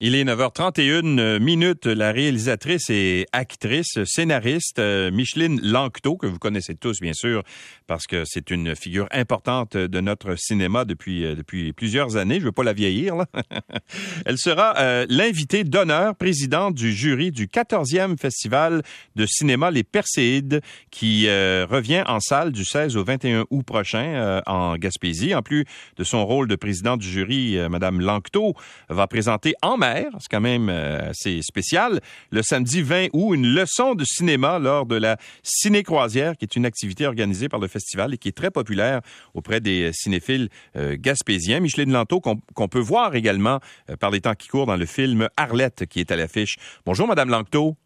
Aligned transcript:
Il 0.00 0.14
est 0.14 0.22
9h31 0.22 1.40
minutes. 1.40 1.86
La 1.86 2.12
réalisatrice 2.12 2.88
et 2.88 3.26
actrice, 3.32 3.98
scénariste 4.04 4.78
euh, 4.78 5.10
Micheline 5.10 5.60
Lanctot, 5.60 6.16
que 6.16 6.28
vous 6.28 6.38
connaissez 6.38 6.76
tous 6.76 7.00
bien 7.00 7.14
sûr, 7.14 7.42
parce 7.88 8.06
que 8.06 8.22
c'est 8.24 8.52
une 8.52 8.76
figure 8.76 9.08
importante 9.10 9.76
de 9.76 10.00
notre 10.00 10.36
cinéma 10.36 10.84
depuis 10.84 11.24
euh, 11.24 11.34
depuis 11.34 11.72
plusieurs 11.72 12.16
années. 12.16 12.38
Je 12.38 12.44
veux 12.44 12.52
pas 12.52 12.62
la 12.62 12.74
vieillir. 12.74 13.16
Là. 13.16 13.26
Elle 14.24 14.38
sera 14.38 14.78
euh, 14.78 15.04
l'invitée 15.08 15.64
d'honneur, 15.64 16.14
présidente 16.14 16.76
du 16.76 16.92
jury 16.92 17.32
du 17.32 17.48
14e 17.48 18.16
festival 18.20 18.84
de 19.16 19.26
cinéma 19.26 19.72
Les 19.72 19.82
Perséides, 19.82 20.60
qui 20.92 21.26
revient 21.28 22.04
en 22.06 22.20
salle 22.20 22.52
du 22.52 22.64
16 22.64 22.96
au 22.96 23.02
21 23.02 23.46
août 23.50 23.64
prochain 23.64 24.42
en 24.46 24.76
Gaspésie. 24.76 25.34
En 25.34 25.42
plus 25.42 25.64
de 25.96 26.04
son 26.04 26.24
rôle 26.24 26.46
de 26.46 26.54
présidente 26.54 27.00
du 27.00 27.08
jury, 27.08 27.58
Madame 27.68 28.00
Lanctot 28.00 28.54
va 28.88 29.08
présenter 29.08 29.54
en 29.60 29.76
c'est 30.18 30.30
quand 30.30 30.40
même 30.40 30.68
euh, 30.68 31.10
assez 31.10 31.40
spécial. 31.42 32.00
Le 32.30 32.42
samedi 32.42 32.82
20 32.82 33.08
août, 33.12 33.34
une 33.34 33.46
leçon 33.46 33.94
de 33.94 34.04
cinéma 34.04 34.58
lors 34.58 34.86
de 34.86 34.96
la 34.96 35.16
Ciné-Croisière, 35.42 36.36
qui 36.36 36.44
est 36.44 36.56
une 36.56 36.66
activité 36.66 37.06
organisée 37.06 37.48
par 37.48 37.60
le 37.60 37.68
festival 37.68 38.14
et 38.14 38.18
qui 38.18 38.28
est 38.28 38.36
très 38.36 38.50
populaire 38.50 39.00
auprès 39.34 39.60
des 39.60 39.90
cinéphiles 39.92 40.48
euh, 40.76 40.96
gaspésiens. 40.98 41.60
Micheline 41.60 41.92
Lanto, 41.92 42.20
qu'on 42.20 42.68
peut 42.68 42.78
voir 42.78 43.14
également 43.14 43.60
euh, 43.90 43.96
par 43.96 44.10
les 44.10 44.20
temps 44.20 44.34
qui 44.34 44.48
courent 44.48 44.66
dans 44.66 44.76
le 44.76 44.86
film 44.86 45.28
Arlette, 45.36 45.86
qui 45.86 46.00
est 46.00 46.10
à 46.10 46.16
l'affiche. 46.16 46.56
Bonjour, 46.84 47.06
Madame 47.06 47.30
Lanctot. 47.30 47.76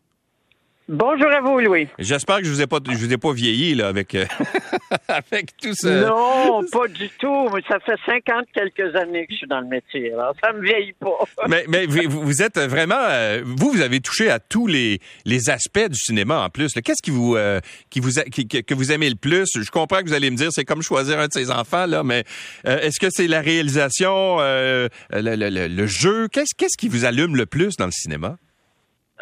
Bonjour 0.88 1.30
à 1.30 1.40
vous, 1.40 1.60
Louis. 1.60 1.86
J'espère 2.00 2.38
que 2.38 2.44
je 2.44 2.50
vous 2.50 2.60
ai 2.60 2.66
pas, 2.66 2.78
je 2.84 2.96
vous 2.96 3.12
ai 3.12 3.16
pas 3.16 3.32
vieilli 3.32 3.76
là 3.76 3.86
avec 3.86 4.16
euh, 4.16 4.26
avec 5.08 5.56
tout 5.56 5.74
ça. 5.74 6.08
Non, 6.08 6.60
pas 6.72 6.88
du 6.88 7.08
tout. 7.20 7.48
Ça 7.68 7.78
fait 7.78 7.96
50 8.04 8.46
quelques 8.52 8.94
années 8.96 9.26
que 9.26 9.32
je 9.32 9.38
suis 9.38 9.46
dans 9.46 9.60
le 9.60 9.68
métier, 9.68 10.12
alors 10.12 10.34
ça 10.42 10.52
me 10.52 10.60
vieillit 10.60 10.94
pas. 10.94 11.18
mais 11.48 11.66
mais 11.68 11.86
vous, 11.86 12.42
êtes 12.42 12.58
vraiment, 12.58 12.96
euh, 12.98 13.42
vous 13.44 13.70
vous 13.70 13.80
avez 13.80 14.00
touché 14.00 14.28
à 14.28 14.40
tous 14.40 14.66
les 14.66 14.98
les 15.24 15.50
aspects 15.50 15.88
du 15.88 15.96
cinéma 15.96 16.44
en 16.44 16.50
plus. 16.50 16.72
Qu'est-ce 16.72 17.02
qui 17.02 17.12
vous 17.12 17.36
euh, 17.36 17.60
qui 17.88 18.00
vous 18.00 18.10
que 18.10 18.74
vous 18.74 18.90
aimez 18.90 19.08
le 19.08 19.16
plus? 19.16 19.48
Je 19.54 19.70
comprends 19.70 20.00
que 20.00 20.06
vous 20.06 20.14
allez 20.14 20.30
me 20.32 20.36
dire 20.36 20.48
c'est 20.50 20.64
comme 20.64 20.82
choisir 20.82 21.20
un 21.20 21.28
de 21.28 21.32
ses 21.32 21.52
enfants 21.52 21.86
là, 21.86 22.02
mais 22.02 22.24
est-ce 22.64 22.98
que 22.98 23.06
c'est 23.08 23.28
la 23.28 23.40
réalisation, 23.40 24.38
le, 24.40 24.88
le, 25.12 25.68
le, 25.68 25.86
jeu? 25.86 26.26
Qu'est-ce 26.26 26.56
qu'est-ce 26.56 26.76
qui 26.76 26.88
vous 26.88 27.04
allume 27.04 27.36
le 27.36 27.46
plus 27.46 27.76
dans 27.76 27.86
le 27.86 27.92
cinéma? 27.92 28.36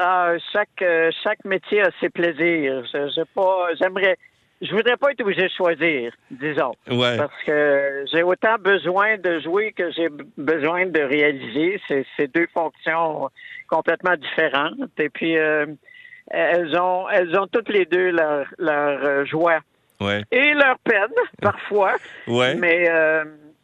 Ah, 0.03 0.33
chaque 0.53 0.81
euh, 0.81 1.11
chaque 1.23 1.45
métier 1.45 1.83
a 1.83 1.91
ses 2.01 2.09
plaisirs. 2.09 2.85
Je, 2.91 3.23
pas, 3.35 3.69
j'aimerais, 3.79 4.17
je 4.63 4.75
voudrais 4.75 4.97
pas 4.97 5.11
être 5.11 5.21
obligé 5.21 5.43
de 5.43 5.53
choisir, 5.55 6.15
disons, 6.31 6.73
parce 6.87 7.43
que 7.45 8.05
j'ai 8.11 8.23
autant 8.23 8.57
besoin 8.59 9.19
de 9.19 9.41
jouer 9.41 9.73
que 9.73 9.91
j'ai 9.93 10.09
besoin 10.39 10.87
de 10.87 11.01
réaliser. 11.01 11.79
C'est 11.87 12.35
deux 12.35 12.47
fonctions 12.55 13.29
complètement 13.69 14.17
différentes. 14.17 14.99
Et 14.99 15.11
puis 15.11 15.37
euh, 15.37 15.67
elles 16.31 16.75
ont 16.79 17.07
elles 17.11 17.39
ont 17.39 17.47
toutes 17.47 17.69
les 17.69 17.85
deux 17.85 18.11
leur 18.11 18.47
leur 18.59 19.05
euh, 19.05 19.25
joie 19.27 19.61
et 20.31 20.55
leur 20.55 20.79
peine 20.79 21.15
parfois. 21.43 21.97
Ouais. 22.27 22.55
Mais 22.55 22.87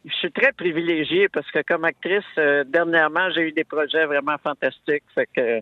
je 0.05 0.13
suis 0.13 0.31
très 0.31 0.51
privilégiée 0.51 1.29
parce 1.29 1.49
que 1.49 1.63
comme 1.67 1.83
actrice, 1.83 2.23
dernièrement, 2.67 3.31
j'ai 3.31 3.41
eu 3.41 3.51
des 3.51 3.63
projets 3.63 4.05
vraiment 4.05 4.37
fantastiques. 4.37 5.03
Fait 5.15 5.27
que 5.35 5.61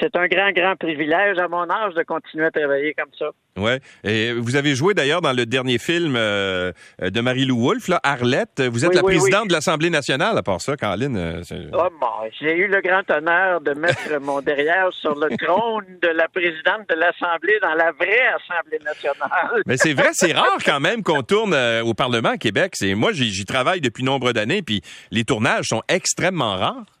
c'est 0.00 0.16
un 0.16 0.26
grand, 0.26 0.52
grand 0.52 0.76
privilège 0.76 1.38
à 1.38 1.48
mon 1.48 1.68
âge 1.70 1.94
de 1.94 2.02
continuer 2.02 2.46
à 2.46 2.50
travailler 2.50 2.94
comme 2.94 3.10
ça. 3.18 3.30
Oui. 3.56 3.72
Et 4.04 4.32
vous 4.32 4.56
avez 4.56 4.74
joué 4.74 4.94
d'ailleurs 4.94 5.20
dans 5.20 5.32
le 5.32 5.46
dernier 5.46 5.78
film 5.78 6.14
euh, 6.16 6.72
de 7.00 7.20
Marie-Lou 7.20 7.60
Wolfe, 7.60 7.88
là, 7.88 8.00
Arlette. 8.02 8.60
Vous 8.60 8.84
êtes 8.84 8.94
la 8.94 9.02
présidente 9.02 9.48
de 9.48 9.52
l'Assemblée 9.52 9.90
nationale, 9.90 10.36
à 10.38 10.42
part 10.42 10.60
ça, 10.60 10.76
Caroline. 10.76 11.16
Euh, 11.16 11.42
oh, 11.72 11.88
bon, 12.00 12.30
j'ai 12.40 12.56
eu 12.56 12.68
le 12.68 12.80
grand 12.80 13.10
honneur 13.10 13.60
de 13.60 13.74
mettre 13.74 14.20
mon 14.20 14.40
derrière 14.40 14.92
sur 14.92 15.14
le 15.14 15.36
trône 15.36 15.98
de 16.00 16.08
la 16.08 16.28
présidente 16.28 16.88
de 16.88 16.94
l'Assemblée 16.94 17.58
dans 17.62 17.74
la 17.74 17.92
vraie 17.92 18.28
Assemblée 18.36 18.78
nationale. 18.84 19.62
Mais 19.66 19.76
c'est 19.76 19.94
vrai, 19.94 20.10
c'est 20.12 20.32
rare 20.32 20.58
quand 20.64 20.80
même 20.80 21.02
qu'on 21.02 21.22
tourne 21.28 21.54
euh, 21.54 21.82
au 21.82 21.94
Parlement 21.94 22.30
à 22.30 22.38
Québec. 22.38 22.74
Moi, 22.94 23.12
j'y 23.12 23.44
travaille 23.44 23.80
depuis 23.80 24.04
nombre 24.04 24.32
d'années, 24.32 24.62
puis 24.62 24.82
les 25.10 25.24
tournages 25.24 25.66
sont 25.66 25.82
extrêmement 25.88 26.56
rares. 26.56 26.97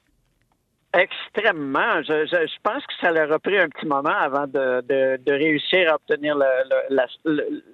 Extrêmement. 0.98 2.02
Je, 2.02 2.26
je, 2.26 2.46
je, 2.46 2.58
pense 2.62 2.84
que 2.86 2.94
ça 3.00 3.12
leur 3.12 3.30
a 3.32 3.38
pris 3.38 3.58
un 3.58 3.68
petit 3.68 3.86
moment 3.86 4.16
avant 4.18 4.46
de, 4.46 4.82
de, 4.82 5.16
de 5.24 5.32
réussir 5.32 5.92
à 5.92 5.94
obtenir 5.94 6.36
le, 6.36 6.46
la, 6.90 7.06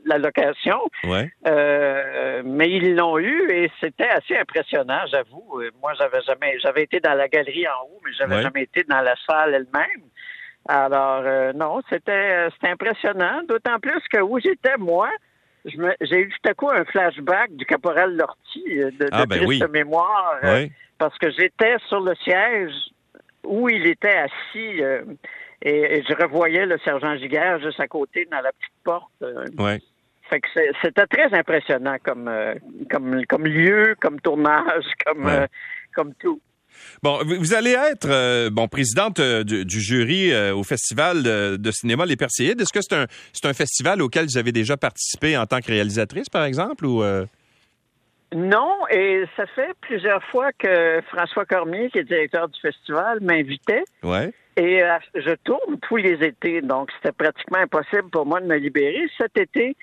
la, 0.05 0.19
location. 0.19 0.79
Ouais. 1.05 1.33
Euh, 1.47 2.43
mais 2.45 2.69
ils 2.69 2.95
l'ont 2.95 3.19
eu 3.19 3.51
et 3.51 3.71
c'était 3.81 4.09
assez 4.09 4.37
impressionnant, 4.37 5.01
j'avoue. 5.11 5.63
Moi, 5.81 5.95
j'avais 5.99 6.21
jamais, 6.23 6.59
j'avais 6.61 6.83
été 6.83 7.01
dans 7.01 7.15
la 7.15 7.29
galerie 7.29 7.67
en 7.67 7.87
haut, 7.87 8.01
mais 8.05 8.13
j'avais 8.13 8.43
jamais 8.43 8.63
été 8.63 8.85
dans 8.85 9.01
la 9.01 9.15
salle 9.27 9.55
elle-même. 9.55 10.09
Alors 10.69 11.23
euh, 11.25 11.53
non, 11.53 11.83
c'était 11.91 12.49
c'était 12.55 12.71
impressionnant. 12.71 13.43
D'autant 13.47 13.79
plus 13.81 14.01
que 14.11 14.21
où 14.21 14.39
j'étais 14.41 14.79
moi, 14.79 15.11
j'ai 15.65 16.21
eu 16.21 16.29
tout 16.29 16.49
à 16.49 16.55
coup 16.55 16.71
un 16.71 16.85
flashback 16.85 17.55
du 17.55 17.67
caporal 17.67 18.17
Lortie 18.17 18.81
euh, 18.83 18.91
de, 18.99 19.09
ah, 19.13 19.27
de 19.27 19.29
ben 19.29 19.47
oui. 19.47 19.63
mémoire. 19.71 20.39
Oui. 20.43 20.73
Parce 20.99 21.17
que 21.19 21.31
j'étais 21.31 21.77
sur 21.89 22.01
le 22.01 22.15
siège 22.23 22.73
où 23.45 23.69
il 23.69 23.87
était 23.87 24.17
assis 24.17 24.83
euh, 24.83 25.03
et, 25.63 26.03
je 26.09 26.15
revoyais 26.15 26.67
le 26.67 26.79
sergent 26.85 27.17
Giguère 27.17 27.61
juste 27.61 27.81
à 27.81 27.89
côté 27.89 28.27
dans 28.31 28.41
la 28.41 28.53
petite 28.53 28.75
porte. 28.85 29.13
Euh. 29.23 29.47
ouais. 29.59 29.81
Fait 30.31 30.41
que 30.41 30.49
c'était 30.83 31.07
très 31.07 31.37
impressionnant 31.37 31.97
comme, 32.03 32.29
euh, 32.29 32.55
comme, 32.91 33.25
comme 33.27 33.45
lieu, 33.45 33.95
comme 34.01 34.21
tournage, 34.21 34.85
comme, 35.07 35.31
comme 35.95 36.15
tout. 36.15 36.41
Bon, 37.03 37.21
vous 37.25 37.55
allez 37.55 37.71
être 37.71 38.49
bon 38.49 38.67
présidente 38.67 39.21
du, 39.21 39.81
jury 39.81 40.35
au 40.51 40.65
festival 40.65 41.23
de, 41.23 41.71
cinéma 41.71 42.05
Les 42.05 42.17
Perséides. 42.17 42.61
Est-ce 42.61 42.73
que 42.73 42.81
c'est 42.83 42.97
un 42.97 43.07
c'est 43.33 43.47
un 43.47 43.53
festival 43.53 44.03
auquel 44.03 44.25
vous 44.25 44.39
avez 44.39 44.51
déjà 44.51 44.77
participé 44.77 45.37
en 45.37 45.47
tant 45.47 45.61
que 45.61 45.69
réalisatrice, 45.69 46.29
par 46.29 46.45
exemple, 46.45 46.85
ou 46.85 47.05
non, 48.35 48.75
et 48.91 49.25
ça 49.37 49.47
fait 49.47 49.73
plusieurs 49.81 50.23
fois 50.25 50.51
que 50.53 51.01
François 51.09 51.45
Cormier, 51.45 51.89
qui 51.91 51.99
est 51.99 52.05
directeur 52.05 52.49
du 52.49 52.61
festival, 52.61 53.21
m'invitait. 53.21 53.85
Ouais. 54.03 54.33
Et 54.57 54.83
euh, 54.83 54.99
je 55.15 55.35
tourne 55.45 55.79
tous 55.83 55.97
les 55.97 56.15
étés, 56.25 56.61
donc 56.61 56.91
c'était 56.97 57.13
pratiquement 57.13 57.59
impossible 57.59 58.11
pour 58.11 58.27
moi 58.27 58.41
de 58.41 58.47
me 58.47 58.57
libérer. 58.57 59.09
Cet 59.19 59.37
été, 59.37 59.77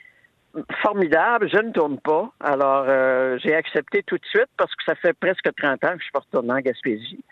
formidable, 0.81 1.49
je 1.49 1.57
ne 1.57 1.71
tourne 1.71 1.99
pas. 1.99 2.31
Alors, 2.41 2.85
euh, 2.87 3.37
j'ai 3.41 3.55
accepté 3.55 4.03
tout 4.03 4.17
de 4.17 4.25
suite 4.25 4.49
parce 4.57 4.73
que 4.75 4.83
ça 4.85 4.95
fait 4.95 5.13
presque 5.13 5.49
30 5.55 5.83
ans 5.85 5.91
que 5.93 5.99
je 5.99 6.03
suis 6.03 6.11
pas 6.11 6.19
retourné 6.19 6.51
en 6.51 6.59
Gaspésie 6.59 7.23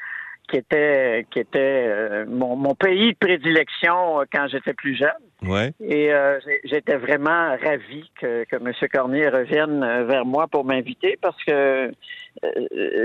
qui 0.50 0.58
était 0.58 1.26
qui 1.32 1.40
était 1.40 1.86
euh, 1.88 2.26
mon, 2.28 2.56
mon, 2.56 2.76
pays 2.76 3.14
de 3.14 3.18
prédilection 3.18 4.22
euh, 4.22 4.24
quand 4.32 4.48
j'étais 4.48 4.74
plus 4.74 4.98
jeune. 4.98 5.10
Ouais. 5.44 5.74
Et 5.80 6.12
euh, 6.12 6.40
j'étais 6.66 6.98
vraiment 6.98 7.56
ravi 7.64 8.10
que, 8.20 8.44
que 8.46 8.56
M. 8.56 8.72
Cormier 8.92 9.30
revienne 9.30 9.80
vers 10.06 10.26
moi 10.26 10.48
pour 10.48 10.66
m'inviter 10.66 11.18
parce 11.22 11.42
que 11.44 11.92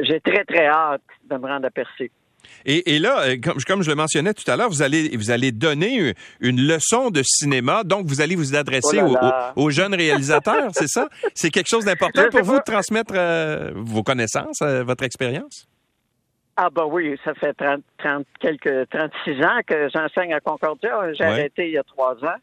j'ai 0.03 0.21
très 0.21 0.45
très 0.45 0.67
hâte 0.67 1.03
de 1.31 1.37
me 1.37 1.47
rendre 1.47 1.67
à 1.67 1.71
Percé. 1.71 2.11
Et, 2.67 2.95
et, 2.95 2.99
là, 2.99 3.37
comme, 3.43 3.57
comme, 3.67 3.83
je 3.83 3.89
le 3.89 3.97
mentionnais 3.97 4.35
tout 4.35 4.49
à 4.51 4.57
l'heure, 4.57 4.69
vous 4.69 4.83
allez 4.83 5.17
vous 5.17 5.31
allez 5.31 5.51
donner 5.51 6.13
une 6.41 6.61
leçon 6.61 7.11
de 7.11 7.23
cinéma, 7.25 7.85
donc 7.85 8.07
vous 8.07 8.21
allez 8.21 8.37
vous 8.37 8.55
adresser 8.55 9.01
oh 9.01 9.15
aux, 9.57 9.63
aux, 9.63 9.71
jeunes 9.71 9.95
réalisateurs, 9.95 10.69
c'est 10.73 10.89
ça? 10.89 11.09
C'est 11.35 11.51
quelque 11.51 11.69
chose 11.69 11.87
d'important 11.87 12.29
pour 12.31 12.43
vous 12.43 12.59
de 12.59 12.63
transmettre 12.63 13.15
vos 13.75 14.03
connaissances, 14.03 14.61
votre 14.61 15.05
expérience? 15.05 15.67
Ah 16.57 16.71
ben 16.71 16.85
oui, 16.85 17.19
ça 17.25 17.35
fait 17.35 17.53
30, 17.55 17.83
30 17.99 18.27
quelques 18.39 18.89
36 18.91 19.45
ans 19.45 19.61
que 19.67 19.89
j'enseigne 19.93 20.35
à 20.35 20.41
Concordia. 20.41 21.13
J'ai 21.15 21.25
arrêté 21.25 21.67
il 21.67 21.73
y 21.73 21.79
a 21.79 21.83
trois 21.83 22.15
ans. 22.25 22.39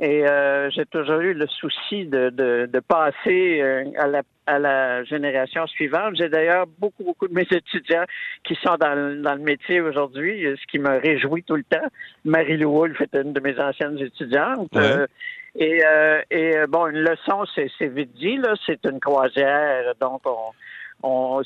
Et 0.00 0.26
euh, 0.26 0.68
j'ai 0.70 0.84
toujours 0.86 1.20
eu 1.20 1.32
le 1.32 1.46
souci 1.46 2.06
de, 2.06 2.30
de, 2.30 2.68
de 2.72 2.80
passer 2.80 3.60
euh, 3.60 3.84
à, 3.98 4.08
la, 4.08 4.22
à 4.46 4.58
la 4.58 5.04
génération 5.04 5.64
suivante. 5.68 6.16
J'ai 6.16 6.28
d'ailleurs 6.28 6.66
beaucoup, 6.66 7.04
beaucoup 7.04 7.28
de 7.28 7.34
mes 7.34 7.46
étudiants 7.48 8.04
qui 8.42 8.56
sont 8.66 8.74
dans, 8.80 9.22
dans 9.22 9.34
le 9.34 9.42
métier 9.42 9.80
aujourd'hui, 9.80 10.44
ce 10.60 10.66
qui 10.66 10.80
me 10.80 10.98
réjouit 10.98 11.44
tout 11.44 11.54
le 11.54 11.62
temps. 11.62 11.86
Marie-Lou 12.24 12.72
Wolfe 12.72 13.00
est 13.00 13.14
une 13.14 13.32
de 13.32 13.38
mes 13.38 13.56
anciennes 13.60 13.98
étudiantes. 13.98 14.74
Euh, 14.74 15.06
et, 15.54 15.82
et 16.30 16.54
bon, 16.68 16.88
une 16.88 17.04
leçon, 17.04 17.44
c'est 17.54 17.86
vite 17.86 18.14
dit, 18.14 18.38
là, 18.38 18.54
c'est 18.66 18.84
une 18.84 18.98
croisière, 18.98 19.94
donc 20.00 20.22
on 20.24 20.52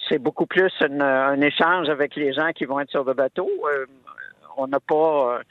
c'est 0.08 0.19
beaucoup 0.19 0.47
plus 0.47 0.73
un 0.81 1.41
échange 1.41 1.88
avec 1.88 2.17
les 2.17 2.32
gens 2.32 2.53
qui 2.53 2.64
vont 2.64 2.81
être 2.81 2.91
sur 2.91 3.05
le 3.05 3.14
bateau. 3.14 3.49
Euh, 3.73 3.87
on 4.56 4.67
n'a 4.67 4.81
pas, 4.81 5.37
euh, 5.37 5.43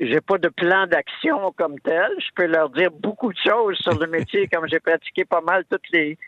j'ai 0.00 0.20
pas 0.20 0.38
de 0.38 0.48
plan 0.48 0.86
d'action 0.86 1.52
comme 1.52 1.78
tel. 1.80 2.08
Je 2.18 2.28
peux 2.34 2.46
leur 2.46 2.70
dire 2.70 2.90
beaucoup 2.90 3.32
de 3.32 3.38
choses 3.38 3.76
sur 3.78 3.98
le 3.98 4.06
métier, 4.06 4.48
comme 4.52 4.68
j'ai 4.68 4.80
pratiqué 4.80 5.24
pas 5.24 5.40
mal 5.40 5.64
toutes 5.70 5.88
les 5.92 6.18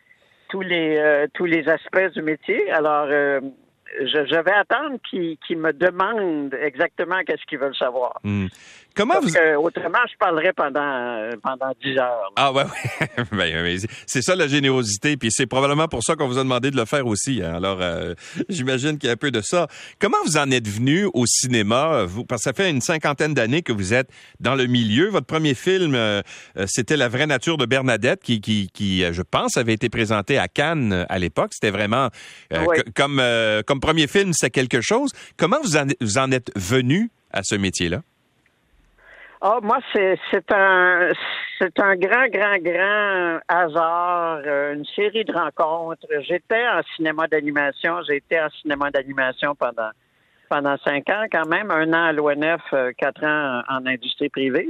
tous 0.48 0.60
les 0.60 0.96
euh, 0.98 1.26
tous 1.34 1.46
les 1.46 1.68
aspects 1.68 2.12
du 2.14 2.22
métier. 2.22 2.70
Alors 2.70 3.06
je, 4.00 4.42
vais 4.42 4.52
attendre 4.52 4.98
qu'ils 5.10 5.58
me 5.58 5.72
demandent 5.72 6.54
exactement 6.54 7.16
qu'est-ce 7.26 7.44
qu'ils 7.46 7.58
veulent 7.58 7.76
savoir. 7.76 8.18
Hmm. 8.24 8.46
Comment 8.96 9.20
vous... 9.20 9.28
autrement, 9.62 9.98
je 10.10 10.16
parlerai 10.18 10.52
pendant 10.54 11.30
pendant 11.42 11.70
dix 11.84 11.98
heures. 11.98 12.32
Ah 12.36 12.52
ouais, 12.52 12.64
ouais. 12.64 13.24
Ben, 13.32 13.78
c'est 14.06 14.22
ça 14.22 14.34
la 14.34 14.48
générosité, 14.48 15.16
puis 15.16 15.28
c'est 15.30 15.46
probablement 15.46 15.86
pour 15.86 16.02
ça 16.02 16.16
qu'on 16.16 16.26
vous 16.26 16.38
a 16.38 16.42
demandé 16.42 16.70
de 16.70 16.76
le 16.76 16.86
faire 16.86 17.06
aussi. 17.06 17.42
Hein. 17.42 17.54
Alors, 17.54 17.78
euh, 17.82 18.14
j'imagine 18.48 18.98
qu'il 18.98 19.08
y 19.08 19.10
a 19.10 19.12
un 19.12 19.16
peu 19.16 19.30
de 19.30 19.42
ça. 19.42 19.68
Comment 19.98 20.16
vous 20.24 20.38
en 20.38 20.50
êtes 20.50 20.66
venu 20.66 21.08
au 21.12 21.26
cinéma 21.26 22.04
vous? 22.04 22.24
Parce 22.24 22.42
que 22.42 22.50
ça 22.50 22.52
fait 22.54 22.70
une 22.70 22.80
cinquantaine 22.80 23.34
d'années 23.34 23.62
que 23.62 23.72
vous 23.72 23.92
êtes 23.92 24.08
dans 24.40 24.54
le 24.54 24.66
milieu. 24.66 25.08
Votre 25.08 25.26
premier 25.26 25.54
film, 25.54 25.94
euh, 25.94 26.22
euh, 26.56 26.64
c'était 26.66 26.96
La 26.96 27.08
vraie 27.08 27.26
nature 27.26 27.58
de 27.58 27.66
Bernadette, 27.66 28.22
qui, 28.22 28.40
qui, 28.40 28.70
qui, 28.72 29.04
je 29.12 29.22
pense, 29.22 29.58
avait 29.58 29.74
été 29.74 29.90
présenté 29.90 30.38
à 30.38 30.48
Cannes 30.48 31.04
à 31.08 31.18
l'époque. 31.18 31.50
C'était 31.52 31.70
vraiment 31.70 32.08
comme 32.94 33.22
comme 33.66 33.80
premier 33.80 34.06
film, 34.06 34.32
c'est 34.32 34.50
quelque 34.50 34.80
chose. 34.80 35.10
Comment 35.36 35.58
vous 35.62 35.76
en, 35.76 35.86
vous 36.00 36.18
en 36.18 36.30
êtes 36.32 36.50
venu 36.56 37.10
à 37.32 37.42
ce 37.42 37.54
métier-là? 37.54 38.02
Ah, 39.40 39.58
moi, 39.62 39.78
c'est, 39.92 40.18
c'est 40.30 40.50
un 40.52 41.10
c'est 41.58 41.78
un 41.80 41.96
grand, 41.96 42.28
grand, 42.28 42.58
grand 42.58 43.38
hasard, 43.48 44.40
euh, 44.46 44.74
une 44.74 44.84
série 44.84 45.24
de 45.24 45.32
rencontres. 45.32 46.06
J'étais 46.20 46.66
en 46.68 46.82
cinéma 46.96 47.26
d'animation, 47.26 48.00
j'ai 48.06 48.16
été 48.16 48.40
en 48.40 48.48
cinéma 48.62 48.90
d'animation 48.90 49.54
pendant 49.54 49.90
pendant 50.48 50.76
cinq 50.84 51.08
ans 51.10 51.24
quand 51.30 51.46
même, 51.48 51.72
un 51.72 51.92
an 51.92 52.04
à 52.04 52.12
l'ONF, 52.12 52.62
euh, 52.72 52.92
quatre 52.96 53.24
ans 53.24 53.62
en, 53.68 53.84
industrie 53.84 54.28
privée. 54.28 54.68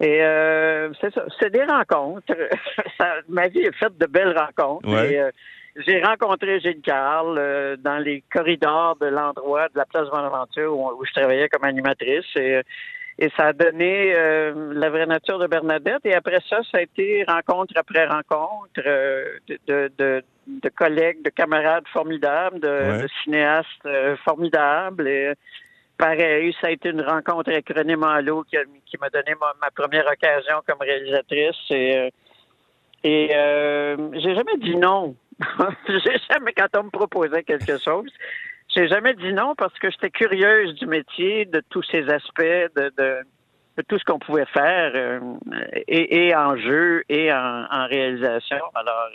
Et 0.00 0.20
euh, 0.20 0.92
c'est 1.00 1.14
ça, 1.14 1.24
c'est 1.38 1.50
des 1.50 1.62
rencontres. 1.62 2.34
ma 3.28 3.46
vie 3.46 3.60
est 3.60 3.76
faite 3.76 3.96
de 3.98 4.06
belles 4.06 4.36
rencontres. 4.36 4.88
j'ai 5.76 6.02
rencontré 6.02 6.58
Gilles 6.58 6.82
Carl 6.82 7.36
dans 7.78 7.98
les 7.98 8.24
corridors 8.32 8.96
de 8.96 9.06
l'endroit 9.06 9.68
de 9.68 9.78
la 9.78 9.84
place 9.84 10.08
Bonaventure 10.10 10.76
où, 10.76 10.90
où 10.90 11.04
je 11.04 11.12
travaillais 11.12 11.48
comme 11.48 11.64
animatrice. 11.64 12.26
Et 12.34 12.62
et 13.18 13.30
ça 13.36 13.48
a 13.48 13.52
donné 13.52 14.14
euh, 14.14 14.72
la 14.74 14.90
vraie 14.90 15.06
nature 15.06 15.38
de 15.38 15.46
Bernadette. 15.46 16.04
Et 16.04 16.14
après 16.14 16.40
ça, 16.48 16.60
ça 16.70 16.78
a 16.78 16.80
été 16.80 17.24
rencontre 17.28 17.74
après 17.76 18.06
rencontre 18.06 18.80
euh, 18.84 19.24
de, 19.48 19.90
de, 19.98 20.24
de, 20.46 20.68
collègues, 20.70 21.22
de 21.22 21.30
camarades 21.30 21.86
formidables, 21.92 22.60
de, 22.60 23.06
cinéastes 23.22 23.68
euh, 23.86 24.16
formidables. 24.24 25.06
Et 25.06 25.34
pareil, 25.98 26.54
ça 26.60 26.68
a 26.68 26.70
été 26.70 26.88
une 26.88 27.02
rencontre 27.02 27.50
avec 27.50 27.68
René 27.68 27.96
Malo 27.96 28.44
qui, 28.44 28.56
qui 28.86 28.96
m'a 28.98 29.10
donné 29.10 29.34
ma, 29.38 29.70
première 29.70 30.06
occasion 30.06 30.62
comme 30.66 30.80
réalisatrice. 30.80 31.70
Et, 31.70 32.12
et 33.04 33.28
j'ai 34.14 34.34
jamais 34.34 34.56
dit 34.58 34.76
non. 34.76 35.14
j'ai 35.88 36.18
jamais, 36.30 36.52
quand 36.52 36.68
on 36.78 36.84
me 36.84 36.90
proposait 36.90 37.42
quelque 37.42 37.78
chose, 37.78 38.10
j'ai 38.74 38.88
jamais 38.88 39.14
dit 39.14 39.32
non 39.32 39.54
parce 39.56 39.76
que 39.78 39.90
j'étais 39.90 40.10
curieuse 40.10 40.74
du 40.74 40.86
métier, 40.86 41.44
de 41.44 41.62
tous 41.70 41.82
ces 41.90 42.08
aspects, 42.08 42.40
de, 42.76 42.92
de, 42.96 43.82
tout 43.88 43.98
ce 43.98 44.04
qu'on 44.04 44.18
pouvait 44.18 44.46
faire, 44.46 44.92
euh, 44.94 45.20
et, 45.88 46.34
en 46.34 46.56
jeu 46.56 47.02
et 47.08 47.32
en, 47.32 47.86
réalisation. 47.86 48.64
Alors, 48.74 49.08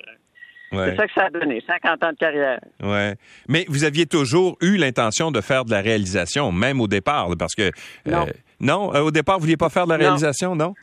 euh, 0.74 0.86
c'est 0.86 0.95
ça 0.98 1.07
que 1.07 1.13
ça 1.13 1.25
a 1.25 1.30
donné, 1.30 1.63
50 1.65 2.04
ans 2.04 2.12
de 2.12 2.18
carrière. 2.18 2.59
Ouais. 2.81 3.15
Mais 3.48 3.65
vous 3.69 3.83
aviez 3.83 4.06
toujours 4.06 4.57
eu 4.62 4.77
l'intention 4.77 5.31
de 5.31 5.42
faire 5.42 5.65
de 5.65 5.71
la 5.71 5.81
réalisation, 5.81 6.51
même 6.51 6.81
au 6.81 6.88
départ, 6.88 7.30
parce 7.39 7.56
que... 7.56 7.63
Euh, 7.63 7.71
non. 8.06 8.25
non, 8.59 8.88
au 9.01 9.12
départ, 9.12 9.36
vous 9.36 9.42
ne 9.42 9.45
vouliez 9.45 9.57
pas 9.57 9.69
faire 9.69 9.86
de 9.86 9.92
la 9.92 9.98
réalisation, 9.98 10.56
non? 10.56 10.74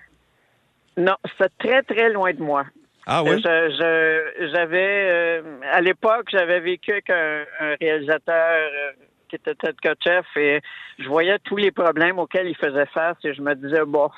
Non, 0.96 1.16
c'était 1.38 1.50
très, 1.58 1.82
très 1.82 2.12
loin 2.12 2.32
de 2.32 2.40
moi. 2.40 2.64
Ah 3.06 3.22
oui? 3.22 3.40
j'avais, 3.42 5.08
euh, 5.10 5.42
à 5.72 5.80
l'époque, 5.80 6.28
j'avais 6.30 6.60
vécu 6.60 6.92
avec 6.92 7.10
un, 7.10 7.44
réalisateur 7.80 8.34
euh, 8.36 8.92
qui 9.28 9.36
était 9.36 9.54
Ted 9.54 9.76
Kotcheff 9.82 10.26
et 10.36 10.60
je 10.98 11.08
voyais 11.08 11.38
tous 11.44 11.56
les 11.56 11.70
problèmes 11.70 12.18
auxquels 12.18 12.48
il 12.48 12.56
faisait 12.56 12.86
face 12.86 13.16
et 13.24 13.34
je 13.34 13.42
me 13.42 13.54
disais, 13.54 13.84
bon, 13.86 14.08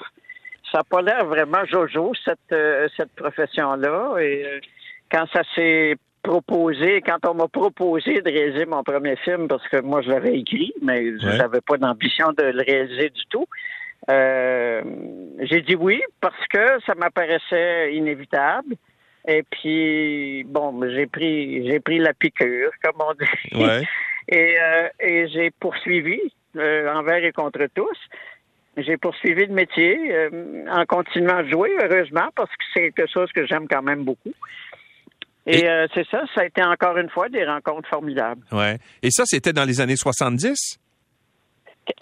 ça 0.71 0.79
n'a 0.79 0.85
pas 0.85 1.03
l'air 1.03 1.25
vraiment 1.27 1.65
jojo, 1.65 2.13
cette, 2.25 2.39
euh, 2.53 2.89
cette 2.97 3.13
profession-là. 3.17 4.17
Et 4.21 4.61
quand 5.11 5.27
ça 5.33 5.43
s'est 5.55 5.97
proposé, 6.23 7.03
quand 7.03 7.19
on 7.29 7.35
m'a 7.35 7.49
proposé 7.49 8.21
de 8.21 8.31
réaliser 8.31 8.67
mon 8.67 8.83
premier 8.83 9.17
film, 9.17 9.49
parce 9.49 9.67
que 9.69 9.81
moi, 9.81 10.03
je 10.03 10.11
l'avais 10.11 10.39
écrit, 10.39 10.73
mais 10.83 11.19
je 11.21 11.37
n'avais 11.39 11.61
pas 11.61 11.77
d'ambition 11.77 12.33
de 12.37 12.45
le 12.45 12.63
réaliser 12.63 13.11
du 13.11 13.25
tout, 13.31 13.47
euh, 14.09 14.83
j'ai 15.41 15.63
dit 15.63 15.75
oui 15.75 16.01
parce 16.21 16.47
que 16.49 16.81
ça 16.87 16.95
m'apparaissait 16.95 17.95
inévitable. 17.95 18.77
Et 19.29 19.43
puis, 19.43 20.45
bon, 20.45 20.81
j'ai 20.89 21.07
pris, 21.07 21.69
j'ai 21.69 21.81
pris 21.81 21.99
la 21.99 22.15
piqûre, 22.15 22.71
comme 22.85 23.01
on 23.01 23.13
dit. 23.15 23.85
Et, 24.29 24.57
euh, 24.61 24.89
et 25.01 25.29
j'ai 25.29 25.51
poursuivi 25.51 26.21
euh, 26.57 26.93
envers 26.93 27.25
et 27.25 27.33
contre 27.33 27.67
tous. 27.75 27.99
J'ai 28.77 28.99
poursuivi 28.99 29.47
le 29.47 29.55
métier 29.55 29.97
en 30.71 30.85
continuant 30.85 31.39
à 31.39 31.49
jouer, 31.49 31.71
heureusement, 31.83 32.29
parce 32.37 32.51
que 32.51 32.65
c'est 32.75 32.91
quelque 32.93 33.11
chose 33.11 33.33
que 33.33 33.47
j'aime 33.47 33.67
quand 33.69 33.81
même 33.81 34.05
beaucoup. 34.05 34.35
Et, 35.47 35.67
c'est 35.95 36.07
ça, 36.11 36.25
ça 36.35 36.43
a 36.43 36.45
été 36.45 36.63
encore 36.63 36.99
une 36.99 37.09
fois 37.09 37.31
des 37.31 37.43
rencontres 37.47 37.89
formidables. 37.89 38.43
Ouais. 38.53 38.77
Et 39.03 39.11
ça, 39.11 39.25
c'était 39.25 39.55
dans 39.55 39.65
les 39.65 39.81
années 39.81 39.97
70? 39.97 40.79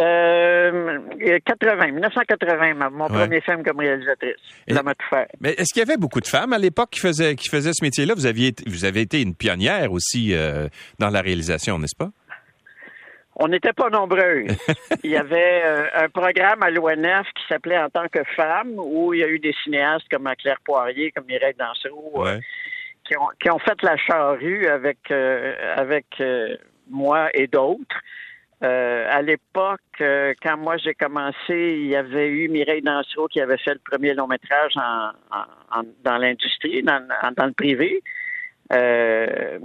Euh, 0.00 0.98
80, 1.44 1.92
1980, 1.92 2.90
mon 2.90 3.08
premier 3.08 3.40
film 3.40 3.62
comme 3.62 3.80
réalisatrice. 3.80 4.36
M'a 4.68 4.94
tout 4.94 5.06
fait. 5.08 5.28
Mais 5.40 5.50
est-ce 5.50 5.72
qu'il 5.72 5.80
y 5.80 5.88
avait 5.88 5.98
beaucoup 5.98 6.20
de 6.20 6.26
femmes 6.26 6.52
à 6.52 6.58
l'époque 6.58 6.90
qui 6.90 7.00
faisaient, 7.00 7.34
qui 7.36 7.48
faisaient 7.48 7.72
ce 7.72 7.84
métier-là? 7.84 8.14
Vous, 8.14 8.26
aviez, 8.26 8.52
vous 8.66 8.84
avez 8.84 9.02
été 9.02 9.20
une 9.20 9.34
pionnière 9.34 9.92
aussi 9.92 10.34
euh, 10.34 10.68
dans 10.98 11.10
la 11.10 11.20
réalisation, 11.20 11.78
n'est-ce 11.78 11.96
pas? 11.96 12.10
On 13.36 13.48
n'était 13.48 13.72
pas 13.72 13.90
nombreux. 13.90 14.44
il 15.04 15.10
y 15.10 15.16
avait 15.16 15.62
euh, 15.64 15.86
un 15.94 16.08
programme 16.08 16.62
à 16.62 16.70
l'ONF 16.70 17.26
qui 17.34 17.42
s'appelait 17.48 17.78
En 17.78 17.90
tant 17.90 18.06
que 18.08 18.22
femme, 18.36 18.74
où 18.76 19.12
il 19.12 19.20
y 19.20 19.24
a 19.24 19.28
eu 19.28 19.38
des 19.38 19.54
cinéastes 19.64 20.06
comme 20.10 20.30
Claire 20.38 20.60
Poirier, 20.64 21.10
comme 21.12 21.26
Mireille 21.26 21.54
Dansereau, 21.58 22.26
euh, 22.26 22.38
qui, 23.06 23.16
ont, 23.16 23.28
qui 23.42 23.50
ont 23.50 23.58
fait 23.58 23.80
la 23.82 23.96
charrue 23.96 24.66
avec, 24.66 25.10
avec 25.10 26.06
moi 26.88 27.28
et 27.34 27.46
d'autres. 27.46 27.96
Euh, 28.62 29.06
à 29.10 29.20
l'époque, 29.20 29.80
euh, 30.00 30.32
quand 30.42 30.56
moi 30.56 30.76
j'ai 30.76 30.94
commencé, 30.94 31.76
il 31.80 31.86
y 31.86 31.96
avait 31.96 32.28
eu 32.28 32.48
Mireille 32.48 32.82
Dansereau 32.82 33.28
qui 33.28 33.40
avait 33.40 33.58
fait 33.58 33.74
le 33.74 33.80
premier 33.80 34.14
long 34.14 34.26
métrage 34.26 34.72
en, 34.76 35.82
dans 36.04 36.18
l'industrie, 36.18 36.82
dans, 36.82 37.06
dans, 37.36 37.46
le 37.46 37.52
privé. 37.52 38.02
Euh, 38.72 39.58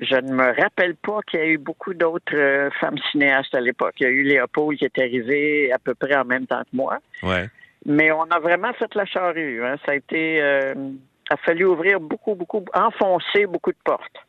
je 0.00 0.16
ne 0.16 0.32
me 0.32 0.60
rappelle 0.60 0.96
pas 0.96 1.20
qu'il 1.22 1.40
y 1.40 1.42
a 1.42 1.46
eu 1.46 1.58
beaucoup 1.58 1.94
d'autres 1.94 2.70
femmes 2.80 2.98
cinéastes 3.12 3.54
à 3.54 3.60
l'époque. 3.60 3.94
Il 4.00 4.04
y 4.04 4.06
a 4.06 4.10
eu 4.10 4.22
Léopold 4.22 4.78
qui 4.78 4.84
est 4.84 4.98
arrivée 4.98 5.72
à 5.72 5.78
peu 5.78 5.94
près 5.94 6.16
en 6.16 6.24
même 6.24 6.46
temps 6.46 6.62
que 6.62 6.76
moi. 6.76 6.98
Ouais. 7.22 7.48
Mais 7.86 8.10
on 8.12 8.24
a 8.24 8.38
vraiment 8.40 8.72
fait 8.72 8.92
la 8.94 9.04
charrue. 9.04 9.64
Hein. 9.64 9.76
Ça 9.84 9.92
a 9.92 9.94
été, 9.94 10.40
a 10.40 11.36
fallu 11.44 11.64
ouvrir 11.64 12.00
beaucoup, 12.00 12.34
beaucoup, 12.34 12.64
enfoncer 12.74 13.46
beaucoup 13.46 13.72
de 13.72 13.78
portes. 13.84 14.24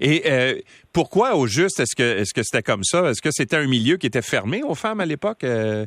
Et 0.00 0.22
euh, 0.26 0.58
pourquoi, 0.92 1.36
au 1.36 1.46
juste, 1.46 1.80
est-ce 1.80 1.94
que 1.96 2.02
est-ce 2.02 2.34
que 2.34 2.42
c'était 2.42 2.62
comme 2.62 2.84
ça? 2.84 3.10
Est-ce 3.10 3.22
que 3.22 3.30
c'était 3.30 3.56
un 3.56 3.66
milieu 3.66 3.96
qui 3.96 4.06
était 4.06 4.22
fermé 4.22 4.62
aux 4.62 4.74
femmes 4.74 5.00
à 5.00 5.06
l'époque? 5.06 5.44
Euh, 5.44 5.86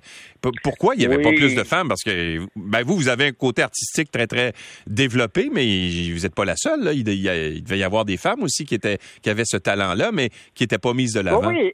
pourquoi 0.63 0.95
il 0.95 0.99
n'y 0.99 1.05
avait 1.05 1.21
pas 1.21 1.31
plus 1.31 1.55
de 1.55 1.63
femmes? 1.63 1.87
Parce 1.87 2.03
que 2.03 2.39
ben, 2.55 2.83
vous, 2.83 2.95
vous 2.95 3.07
avez 3.07 3.27
un 3.27 3.31
côté 3.31 3.61
artistique 3.61 4.11
très, 4.11 4.27
très 4.27 4.53
développé, 4.87 5.49
mais 5.51 5.65
vous 6.11 6.21
n'êtes 6.21 6.35
pas 6.35 6.45
la 6.45 6.55
seule. 6.55 6.91
Il, 6.95 7.03
devait 7.03 7.77
y 7.77 7.83
avoir 7.83 8.05
des 8.05 8.17
femmes 8.17 8.43
aussi 8.43 8.65
qui, 8.65 8.75
étaient, 8.75 8.99
qui 9.21 9.29
avaient 9.29 9.45
ce 9.45 9.57
talent-là, 9.57 10.11
mais 10.11 10.29
qui 10.53 10.63
n'étaient 10.63 10.77
pas 10.77 10.93
mises 10.93 11.13
de 11.13 11.21
l'avant. 11.21 11.49
Oui, 11.49 11.71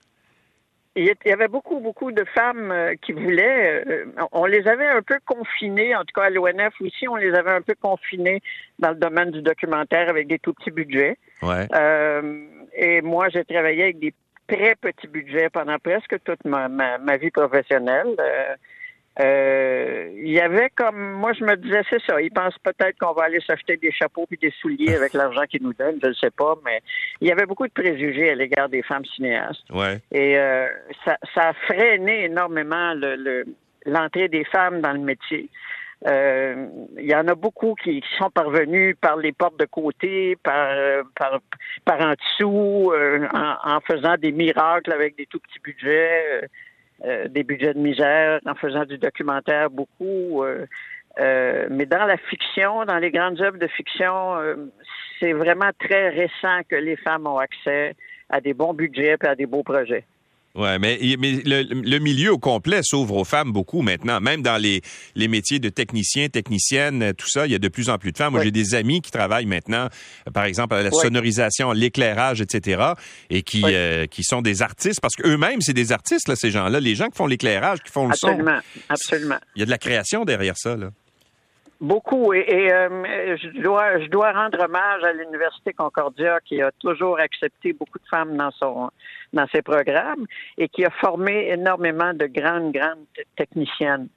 il 0.95 1.15
y 1.25 1.31
avait 1.31 1.48
beaucoup, 1.48 1.79
beaucoup 1.79 2.12
de 2.12 2.25
femmes 2.36 2.71
euh, 2.71 2.95
qui 3.01 3.13
voulaient. 3.13 3.83
Euh, 3.88 4.05
on 4.31 4.45
les 4.45 4.67
avait 4.67 4.88
un 4.88 5.01
peu 5.01 5.19
confinées, 5.25 5.95
en 5.95 6.01
tout 6.01 6.13
cas 6.13 6.24
à 6.24 6.29
l'ONF 6.29 6.74
aussi, 6.81 7.07
on 7.07 7.15
les 7.15 7.33
avait 7.33 7.51
un 7.51 7.62
peu 7.62 7.75
confinées 7.81 8.41
dans 8.79 8.89
le 8.89 8.95
domaine 8.95 9.31
du 9.31 9.41
documentaire 9.41 10.10
avec 10.10 10.27
des 10.27 10.39
tout 10.39 10.53
petits 10.53 10.71
budgets. 10.71 11.17
Ouais. 11.41 11.67
Euh, 11.74 12.45
et 12.74 13.01
moi, 13.01 13.29
j'ai 13.29 13.45
travaillé 13.45 13.83
avec 13.83 14.00
des 14.00 14.13
très 14.48 14.75
petits 14.75 15.07
budgets 15.07 15.50
pendant 15.50 15.79
presque 15.79 16.21
toute 16.25 16.43
ma, 16.43 16.67
ma, 16.67 16.98
ma 16.98 17.17
vie 17.17 17.31
professionnelle. 17.31 18.13
Euh, 18.19 18.55
euh, 19.20 20.10
il 20.15 20.32
y 20.32 20.39
avait 20.39 20.70
comme 20.70 21.13
moi 21.13 21.34
je 21.34 21.44
me 21.44 21.58
disais 21.58 21.82
c'est 21.89 22.01
ça, 22.08 22.22
ils 22.22 22.32
pensent 22.32 22.58
peut-être 22.63 22.98
qu'on 22.98 23.12
va 23.12 23.24
aller 23.24 23.41
s'acheter 23.46 23.75
des 23.75 23.91
chapeaux 23.91 24.25
puis 24.25 24.38
des 24.41 24.53
souliers 24.62 24.96
avec 24.96 25.13
l'argent 25.13 25.41
qu'ils 25.50 25.63
nous 25.63 25.74
donnent, 25.74 26.00
je 26.01 26.08
ne 26.08 26.13
sais 26.13 26.30
pas, 26.30 26.56
mais 26.63 26.82
il 27.20 27.27
y 27.27 27.32
avait 27.32 27.46
beaucoup 27.46 27.68
de 27.68 27.74
préjugés 27.74 28.30
à 28.30 28.36
l'égard 28.36 28.70
des 28.70 28.82
femmes 28.84 29.03
cinéastes. 29.03 29.70
Ouais. 29.70 30.00
Et 30.13 30.38
euh, 30.38 30.65
ça, 31.03 31.18
ça 31.36 31.50
a 31.50 31.53
freiné 31.53 32.25
énormément 32.25 32.94
le, 32.96 33.44
l'entrée 33.86 34.30
des 34.30 34.46
femmes 34.46 34.80
dans 34.80 34.94
le 34.94 35.00
métier. 35.00 35.50
Euh, 36.08 36.68
il 36.98 37.06
y 37.06 37.13
en 37.13 37.27
a 37.27 37.36
beaucoup 37.36 37.75
qui, 37.75 38.01
sont 38.18 38.30
parvenus 38.30 38.96
par 39.01 39.18
les 39.18 39.34
portes 39.34 39.60
de 39.60 39.65
côté, 39.65 40.38
par 40.41 40.74
par, 41.20 41.41
par 41.84 42.01
en 42.01 42.13
dessous, 42.13 42.94
en, 43.34 43.75
en, 43.75 43.80
faisant 43.82 44.15
des 44.15 44.32
miracles 44.32 44.94
avec 44.94 45.18
des 45.18 45.25
tout 45.25 45.39
petits 45.39 45.60
budgets. 45.60 46.48
Euh, 47.03 47.27
des 47.27 47.43
budgets 47.43 47.74
de 47.74 47.79
misère, 47.79 48.39
en 48.46 48.53
faisant 48.53 48.86
du 48.86 49.00
documentaire 49.00 49.72
beaucoup. 49.72 50.43
Euh, 50.43 50.67
euh, 51.20 51.67
mais 51.72 51.88
dans 51.88 52.05
la 52.05 52.17
fiction, 52.17 52.86
dans 52.86 53.00
les 53.00 53.10
grandes 53.10 53.41
œuvres 53.41 53.58
de 53.58 53.67
fiction, 53.67 54.36
c'est 55.20 55.34
vraiment 55.34 55.72
très 55.79 56.10
récent 56.10 56.62
que 56.70 56.75
les 56.75 56.96
femmes 56.96 57.25
ont 57.25 57.39
accès 57.39 57.96
à 58.29 58.39
des 58.39 58.53
bons 58.53 58.74
budgets 58.74 59.17
et 59.22 59.27
à 59.27 59.36
des 59.36 59.48
beaux 59.48 59.63
projets. 59.63 60.05
Oui, 60.55 60.67
mais, 60.79 61.00
mais 61.17 61.41
le, 61.46 62.00
milieu 62.00 62.34
au 62.34 62.38
complet 62.38 62.81
s'ouvre 62.84 63.15
aux 63.15 63.24
femmes 63.24 63.51
beaucoup 63.51 63.81
maintenant. 63.81 64.20
Même 64.20 64.41
dans 64.41 64.58
les, 64.58 64.81
les 65.15 65.27
métiers 65.27 65.60
de 65.60 65.70
technicien, 65.70 66.27
technicienne, 66.27 67.13
tout 67.17 67.29
ça, 67.29 67.46
il 67.46 67.51
y 67.51 67.55
a 67.55 67.60
de 67.60 67.67
plus 67.70 67.89
en 67.89 67.98
plus 67.98 68.12
de 68.12 68.17
femmes. 68.17 68.34
Moi, 68.34 68.43
j'ai 68.43 68.51
des 68.51 68.75
amis 68.75 69.01
qui 69.01 69.12
travaillent 69.12 69.46
maintenant, 69.46 69.88
par 70.34 70.43
exemple, 70.43 70.75
à 70.75 70.84
la 70.84 70.91
sonorisation, 70.91 71.72
l'éclairage, 71.72 72.41
etc., 72.41 72.84
et 73.29 73.43
qui, 73.43 73.63
euh, 73.65 74.08
qui 74.08 74.24
sont 74.24 74.41
des 74.41 74.62
artistes, 74.62 75.00
parce 75.01 75.15
qu'eux-mêmes, 75.15 75.62
c'est 75.62 75.74
des 75.74 75.91
artistes, 75.91 76.27
là, 76.27 76.36
ces 76.36 76.51
gens-là. 76.51 76.79
Les 76.79 76.96
gens 76.96 77.08
qui 77.08 77.17
font 77.17 77.27
l'éclairage, 77.27 77.79
qui 77.81 77.91
font 77.91 78.08
le 78.08 78.15
son. 78.15 78.27
Absolument, 78.27 78.60
absolument. 78.89 79.38
Il 79.55 79.60
y 79.60 79.63
a 79.63 79.65
de 79.65 79.72
la 79.72 79.77
création 79.77 80.25
derrière 80.25 80.58
ça, 80.58 80.75
là. 80.75 80.91
Beaucoup. 81.81 82.31
Et, 82.31 82.71
euh, 82.71 83.35
je, 83.38 83.59
dois, 83.59 84.00
je 84.00 84.07
dois 84.07 84.31
rendre 84.33 84.63
hommage 84.63 85.03
à 85.03 85.13
l'Université 85.13 85.73
Concordia 85.73 86.39
qui 86.45 86.61
a 86.61 86.71
toujours 86.73 87.19
accepté 87.19 87.73
beaucoup 87.73 87.97
de 87.97 88.07
femmes 88.07 88.38
dans, 88.38 88.51
son, 88.51 88.91
dans 89.33 89.47
ses 89.47 89.63
programmes 89.63 90.27
et 90.59 90.69
qui 90.69 90.85
a 90.85 90.91
formé 90.91 91.50
énormément 91.50 92.13
de 92.13 92.27
grandes, 92.27 92.71
grandes 92.71 93.07
techniciennes 93.35 94.09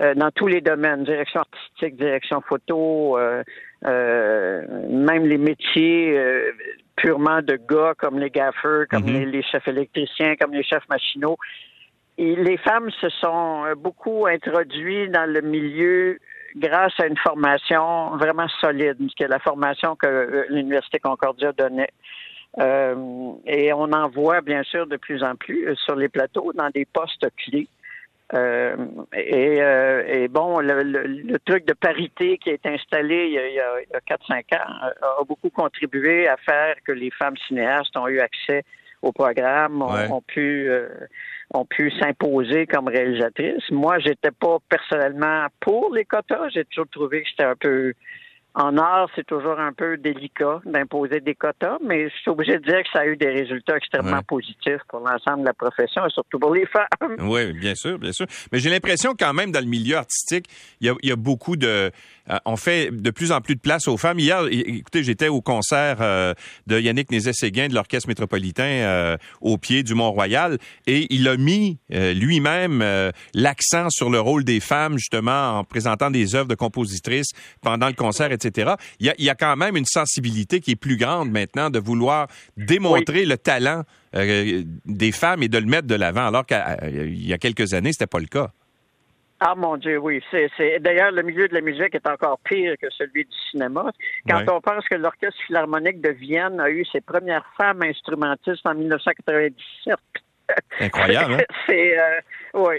euh, 0.00 0.14
dans 0.14 0.32
tous 0.32 0.48
les 0.48 0.60
domaines, 0.60 1.04
direction 1.04 1.40
artistique, 1.42 1.94
direction 1.94 2.40
photo, 2.40 3.16
euh, 3.16 3.44
même 3.84 5.24
les 5.24 5.38
métiers 5.38 6.20
purement 6.96 7.40
de 7.40 7.56
gars 7.70 7.94
comme 7.98 8.18
les 8.18 8.30
gaffeurs, 8.30 8.86
comme 8.90 9.04
mm-hmm. 9.04 9.26
les, 9.26 9.26
les, 9.26 9.42
chefs 9.44 9.68
électriciens, 9.68 10.34
comme 10.34 10.54
les 10.54 10.64
chefs 10.64 10.88
machinaux. 10.88 11.36
Et 12.18 12.34
les 12.34 12.56
femmes 12.56 12.90
se 13.00 13.08
sont 13.10 13.62
beaucoup 13.76 14.26
introduites 14.26 15.12
dans 15.12 15.30
le 15.30 15.40
milieu 15.40 16.18
grâce 16.56 16.98
à 16.98 17.06
une 17.06 17.16
formation 17.16 18.16
vraiment 18.16 18.48
solide, 18.60 18.96
qui 19.16 19.22
est 19.22 19.28
la 19.28 19.38
formation 19.38 19.96
que 19.96 20.06
euh, 20.06 20.44
l'Université 20.48 20.98
Concordia 20.98 21.52
donnait. 21.52 21.90
Euh, 22.58 23.32
et 23.46 23.72
on 23.72 23.90
en 23.92 24.08
voit 24.08 24.42
bien 24.42 24.62
sûr 24.62 24.86
de 24.86 24.96
plus 24.96 25.22
en 25.22 25.36
plus 25.36 25.68
euh, 25.68 25.74
sur 25.76 25.96
les 25.96 26.08
plateaux 26.08 26.52
dans 26.52 26.68
des 26.70 26.84
postes 26.84 27.26
clés. 27.36 27.68
et, 28.34 30.28
bon, 30.28 30.60
le, 30.60 31.38
truc 31.44 31.66
de 31.66 31.74
parité 31.74 32.38
qui 32.38 32.48
est 32.50 32.64
installé 32.64 33.26
il 33.26 33.54
y 33.54 33.60
a, 33.60 33.74
a, 33.94 34.16
4-5 34.16 34.56
ans 34.56 35.18
a 35.20 35.24
beaucoup 35.24 35.50
contribué 35.50 36.28
à 36.28 36.38
faire 36.38 36.76
que 36.86 36.92
les 36.92 37.10
femmes 37.10 37.36
cinéastes 37.46 37.94
ont 37.96 38.08
eu 38.08 38.20
accès 38.20 38.64
au 39.02 39.12
programme, 39.12 39.82
ont, 39.82 40.22
pu 40.22 40.70
euh, 40.70 40.88
ont 41.52 41.64
pu 41.64 41.90
s'imposer 42.00 42.66
comme 42.66 42.88
réalisatrice. 42.88 43.68
Moi, 43.70 43.98
j'étais 43.98 44.30
pas 44.30 44.58
personnellement 44.68 45.46
pour 45.60 45.92
les 45.92 46.04
quotas. 46.04 46.48
J'ai 46.50 46.64
toujours 46.64 46.88
trouvé 46.88 47.22
que 47.22 47.28
c'était 47.30 47.44
un 47.44 47.56
peu 47.56 47.92
en 48.54 48.76
art, 48.76 49.08
c'est 49.14 49.26
toujours 49.26 49.58
un 49.58 49.72
peu 49.72 49.96
délicat 49.96 50.60
d'imposer 50.66 51.20
des 51.20 51.34
quotas, 51.34 51.78
mais 51.82 52.10
je 52.10 52.14
suis 52.16 52.30
obligé 52.30 52.58
de 52.58 52.64
dire 52.64 52.82
que 52.82 52.88
ça 52.92 53.00
a 53.00 53.06
eu 53.06 53.16
des 53.16 53.30
résultats 53.30 53.76
extrêmement 53.78 54.22
positifs 54.22 54.82
pour 54.88 55.00
l'ensemble 55.00 55.40
de 55.40 55.46
la 55.46 55.54
profession 55.54 56.04
et 56.04 56.10
surtout 56.10 56.38
pour 56.38 56.54
les 56.54 56.66
femmes. 56.66 57.16
Oui, 57.20 57.52
bien 57.54 57.74
sûr, 57.74 57.98
bien 57.98 58.12
sûr. 58.12 58.26
Mais 58.52 58.58
j'ai 58.58 58.68
l'impression 58.68 59.14
quand 59.18 59.32
même 59.32 59.52
dans 59.52 59.60
le 59.60 59.66
milieu 59.66 59.96
artistique, 59.96 60.46
il 60.80 60.94
y 61.02 61.12
a, 61.12 61.16
beaucoup 61.16 61.56
de... 61.56 61.90
Euh, 62.30 62.38
on 62.44 62.56
fait 62.56 62.90
de 62.90 63.10
plus 63.10 63.32
en 63.32 63.40
plus 63.40 63.56
de 63.56 63.60
place 63.60 63.88
aux 63.88 63.96
femmes. 63.96 64.18
Hier, 64.18 64.46
écoutez, 64.50 65.02
j'étais 65.02 65.28
au 65.28 65.40
concert 65.40 65.98
euh, 66.00 66.34
de 66.66 66.80
Yannick 66.80 67.10
Nézet-Séguin 67.10 67.68
de 67.68 67.74
l'Orchestre 67.74 68.08
métropolitain 68.08 68.62
euh, 68.62 69.16
au 69.40 69.58
pied 69.58 69.82
du 69.82 69.94
Mont-Royal 69.94 70.58
et 70.86 71.06
il 71.10 71.28
a 71.28 71.36
mis 71.36 71.78
lui-même 71.90 72.84
l'accent 73.34 73.88
sur 73.90 74.10
le 74.10 74.20
rôle 74.20 74.44
des 74.44 74.60
femmes, 74.60 74.98
justement, 74.98 75.58
en 75.58 75.64
présentant 75.64 76.10
des 76.10 76.34
œuvres 76.34 76.48
de 76.48 76.54
compositrices 76.54 77.30
pendant 77.60 77.86
le 77.86 77.92
concert, 77.94 78.30
il 78.32 79.14
y, 79.18 79.30
a, 79.30 79.34
quand 79.34 79.56
même 79.56 79.76
une 79.76 79.84
sensibilité 79.84 80.60
qui 80.60 80.72
est 80.72 80.76
plus 80.76 80.96
grande 80.96 81.30
maintenant 81.30 81.70
de 81.70 81.78
vouloir 81.78 82.28
démontrer 82.56 83.24
le 83.24 83.36
talent 83.36 83.82
des 84.14 85.12
femmes 85.12 85.42
et 85.42 85.48
de 85.48 85.58
le 85.58 85.66
mettre 85.66 85.86
de 85.86 85.94
l'avant, 85.94 86.26
alors 86.26 86.46
qu'il 86.46 87.26
y 87.26 87.32
a 87.32 87.38
quelques 87.38 87.74
années, 87.74 87.92
c'était 87.92 88.06
pas 88.06 88.20
le 88.20 88.26
cas. 88.26 88.52
Ah 89.44 89.56
mon 89.56 89.76
Dieu, 89.76 89.98
oui. 89.98 90.22
C'est, 90.30 90.78
D'ailleurs, 90.78 91.10
le 91.10 91.22
milieu 91.22 91.48
de 91.48 91.54
la 91.54 91.62
musique 91.62 91.96
est 91.96 92.06
encore 92.06 92.38
pire 92.44 92.76
que 92.80 92.88
celui 92.90 93.24
du 93.24 93.36
cinéma. 93.50 93.90
Quand 94.28 94.44
on 94.48 94.60
pense 94.60 94.86
que 94.88 94.94
l'Orchestre 94.94 95.40
philharmonique 95.46 96.00
de 96.00 96.10
Vienne 96.10 96.60
a 96.60 96.70
eu 96.70 96.84
ses 96.92 97.00
premières 97.00 97.44
femmes 97.56 97.82
instrumentistes 97.82 98.64
en 98.64 98.74
1997. 98.74 99.96
Incroyable, 100.78 101.34
hein? 101.34 101.54
C'est, 101.66 101.98
euh, 101.98 102.20
oui. 102.54 102.76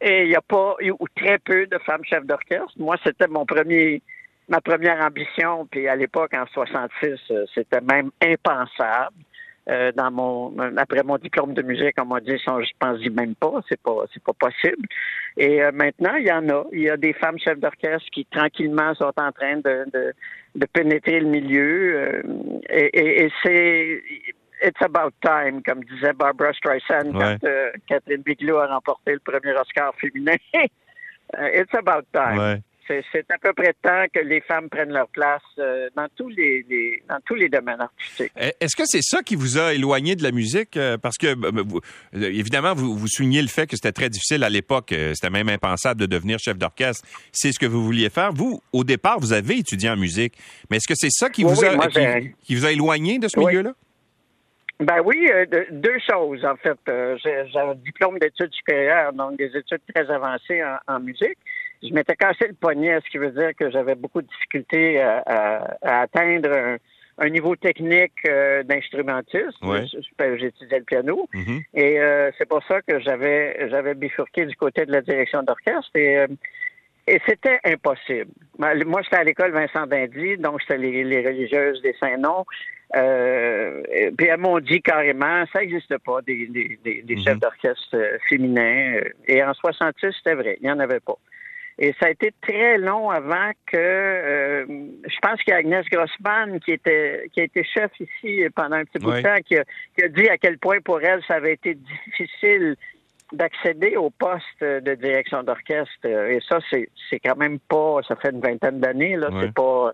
Et 0.00 0.22
il 0.22 0.28
n'y 0.28 0.36
a 0.36 0.40
pas 0.40 0.76
ou 0.80 1.06
très 1.14 1.38
peu 1.38 1.66
de 1.66 1.78
femmes 1.84 2.04
chefs 2.04 2.24
d'orchestre. 2.24 2.72
Moi, 2.78 2.96
c'était 3.04 3.28
mon 3.28 3.44
premier 3.44 4.00
ma 4.48 4.60
première 4.60 5.04
ambition, 5.04 5.66
puis 5.66 5.88
à 5.88 5.96
l'époque, 5.96 6.32
en 6.34 6.46
66, 6.46 7.18
euh, 7.30 7.44
c'était 7.54 7.80
même 7.80 8.10
impensable. 8.22 9.16
Euh, 9.68 9.90
dans 9.92 10.12
mon 10.12 10.56
après 10.76 11.02
mon 11.02 11.18
diplôme 11.18 11.52
de 11.52 11.62
musique, 11.62 11.96
on 12.00 12.04
m'a 12.04 12.20
dit 12.20 12.38
je 12.38 12.70
pense 12.78 13.00
même 13.10 13.34
pas, 13.34 13.60
c'est 13.68 13.80
pas 13.80 14.04
c'est 14.12 14.22
pas 14.22 14.32
possible. 14.32 14.86
Et 15.36 15.62
euh, 15.62 15.72
maintenant, 15.72 16.14
il 16.14 16.26
y 16.26 16.32
en 16.32 16.48
a. 16.48 16.64
Il 16.72 16.82
y 16.82 16.90
a 16.90 16.96
des 16.96 17.12
femmes 17.12 17.38
chefs 17.38 17.58
d'orchestre 17.58 18.08
qui 18.12 18.24
tranquillement 18.26 18.94
sont 18.94 19.12
en 19.16 19.32
train 19.32 19.56
de, 19.56 19.90
de, 19.92 20.12
de 20.54 20.66
pénétrer 20.72 21.18
le 21.18 21.26
milieu. 21.26 22.22
et, 22.70 23.24
et, 23.24 23.32
c'est 23.42 24.02
It's 24.62 24.80
about 24.80 25.12
time, 25.20 25.62
comme 25.62 25.84
disait 25.84 26.12
Barbara 26.14 26.52
Streisand 26.52 27.12
quand 27.12 27.36
Catherine 27.88 28.22
Bigelow 28.22 28.58
a 28.58 28.68
remporté 28.68 29.12
le 29.14 29.18
premier 29.18 29.52
Oscar 29.52 29.92
féminin. 29.96 30.36
It's 31.34 31.74
about 31.74 32.06
time 32.12 32.62
c'est 32.88 33.30
à 33.30 33.38
peu 33.38 33.52
près 33.52 33.74
temps 33.82 34.04
que 34.12 34.20
les 34.20 34.40
femmes 34.40 34.68
prennent 34.68 34.92
leur 34.92 35.08
place 35.08 35.42
euh, 35.58 35.88
dans 35.96 36.06
tous 36.16 36.28
les, 36.28 36.64
dans 37.08 37.18
tous 37.24 37.34
les 37.34 37.48
domaines 37.48 37.80
artistiques. 37.80 38.32
Eh, 38.40 38.52
est-ce 38.60 38.76
que 38.76 38.84
c'est 38.84 39.02
ça 39.02 39.22
qui 39.22 39.34
vous 39.34 39.58
a 39.58 39.74
éloigné 39.74 40.16
de 40.16 40.22
la 40.22 40.32
musique? 40.32 40.76
Euh, 40.76 40.96
Parce 40.98 41.16
que 41.18 41.26
euh, 41.26 41.80
évidemment, 42.12 42.74
vous, 42.74 42.96
vous 42.96 43.08
soulignez 43.08 43.42
le 43.42 43.48
fait 43.48 43.66
que 43.66 43.76
c'était 43.76 43.92
très 43.92 44.08
difficile 44.08 44.44
à 44.44 44.48
l'époque. 44.48 44.94
C'était 45.14 45.30
même 45.30 45.48
impensable 45.48 46.00
de 46.00 46.06
devenir 46.06 46.38
chef 46.38 46.58
d'orchestre. 46.58 47.06
C'est 47.32 47.52
ce 47.52 47.58
que 47.58 47.66
vous 47.66 47.84
vouliez 47.84 48.10
faire. 48.10 48.32
Vous, 48.32 48.60
au 48.72 48.84
départ, 48.84 49.18
vous 49.20 49.32
avez 49.32 49.58
étudié 49.58 49.90
en 49.90 49.96
musique, 49.96 50.34
mais 50.70 50.76
est-ce 50.76 50.88
que 50.88 50.94
c'est 50.94 51.10
ça 51.10 51.30
qui 51.30 51.44
vous 51.44 51.64
a 51.64 51.88
qui, 52.42 52.54
vous 52.54 52.66
a 52.66 52.72
éloigné 52.72 53.18
de 53.18 53.28
ce 53.28 53.38
milieu-là? 53.38 53.72
Ben 54.78 55.00
oui, 55.02 55.26
deux 55.70 55.98
choses 56.08 56.44
en 56.44 56.56
fait. 56.56 56.78
j'ai 56.86 57.58
un 57.58 57.74
diplôme 57.76 58.18
d'études 58.18 58.52
supérieures, 58.52 59.12
donc 59.12 59.38
des 59.38 59.50
études 59.56 59.80
très 59.94 60.10
avancées 60.10 60.62
en 60.86 61.00
musique 61.00 61.38
je 61.82 61.92
m'étais 61.92 62.16
cassé 62.16 62.48
le 62.48 62.54
poignet, 62.54 62.98
ce 63.04 63.10
qui 63.10 63.18
veut 63.18 63.30
dire 63.30 63.54
que 63.58 63.70
j'avais 63.70 63.94
beaucoup 63.94 64.22
de 64.22 64.26
difficultés 64.26 65.00
à, 65.00 65.76
atteindre 65.82 66.78
un, 67.18 67.28
niveau 67.28 67.56
technique 67.56 68.12
euh, 68.28 68.62
d'instrumentiste. 68.62 69.58
J'étudiais 69.62 70.78
le 70.78 70.84
piano. 70.84 71.28
Mm-hmm. 71.34 71.64
Et 71.74 72.00
euh, 72.00 72.30
c'est 72.38 72.48
pour 72.48 72.62
ça 72.64 72.82
que 72.82 73.00
j'avais 73.00 73.68
j'avais 73.70 73.94
bifurqué 73.94 74.46
du 74.46 74.56
côté 74.56 74.86
de 74.86 74.92
la 74.92 75.00
direction 75.02 75.42
d'orchestre. 75.42 75.90
Et, 75.94 76.18
euh, 76.18 76.26
et 77.08 77.20
c'était 77.26 77.60
impossible. 77.64 78.32
Moi, 78.58 79.02
j'étais 79.02 79.16
à 79.16 79.22
l'école 79.22 79.52
Vincent 79.52 79.86
Dindy, 79.86 80.38
donc 80.38 80.60
c'était 80.62 80.78
les, 80.78 81.24
religieuses 81.24 81.80
des 81.80 81.94
Saint-Noms. 82.00 82.44
puis 82.92 84.26
elles 84.26 84.40
m'ont 84.40 84.58
dit 84.58 84.82
carrément, 84.82 85.44
ça 85.52 85.60
n'existe 85.60 85.96
pas, 85.98 86.20
des, 86.22 86.46
des, 86.48 87.04
mm-hmm. 87.04 87.24
chefs 87.24 87.38
d'orchestre 87.38 87.96
féminins. 88.28 89.02
Et 89.28 89.40
en 89.44 89.54
66, 89.54 90.16
c'était 90.18 90.34
vrai, 90.34 90.58
il 90.60 90.64
n'y 90.64 90.72
en 90.72 90.80
avait 90.80 90.98
pas. 90.98 91.16
Et 91.78 91.94
ça 92.00 92.06
a 92.06 92.10
été 92.10 92.32
très 92.40 92.78
long 92.78 93.10
avant 93.10 93.50
que 93.66 93.76
euh, 93.76 94.64
je 94.66 95.18
pense 95.20 95.42
qu'il 95.42 95.52
y 95.52 95.54
a 95.54 95.58
Agnès 95.58 95.84
Grossman 95.90 96.58
qui 96.60 96.72
était 96.72 97.28
qui 97.32 97.40
a 97.40 97.44
été 97.44 97.64
chef 97.64 97.90
ici 98.00 98.44
pendant 98.54 98.76
un 98.76 98.84
petit 98.84 98.98
bout 98.98 99.12
de 99.12 99.20
temps 99.20 99.36
qui 99.44 99.56
a, 99.58 100.08
dit 100.08 100.28
à 100.28 100.38
quel 100.38 100.58
point 100.58 100.80
pour 100.80 101.02
elle 101.02 101.22
ça 101.28 101.34
avait 101.34 101.52
été 101.52 101.74
difficile 101.74 102.76
d'accéder 103.32 103.96
au 103.96 104.08
poste 104.10 104.60
de 104.62 104.94
direction 104.94 105.42
d'orchestre. 105.42 106.06
Et 106.06 106.38
ça, 106.48 106.60
c'est, 106.70 106.88
c'est 107.10 107.18
quand 107.18 107.36
même 107.36 107.58
pas 107.58 107.98
ça 108.06 108.16
fait 108.16 108.30
une 108.30 108.40
vingtaine 108.40 108.80
d'années, 108.80 109.16
là. 109.16 109.28
C'est 109.40 109.52
pas 109.52 109.92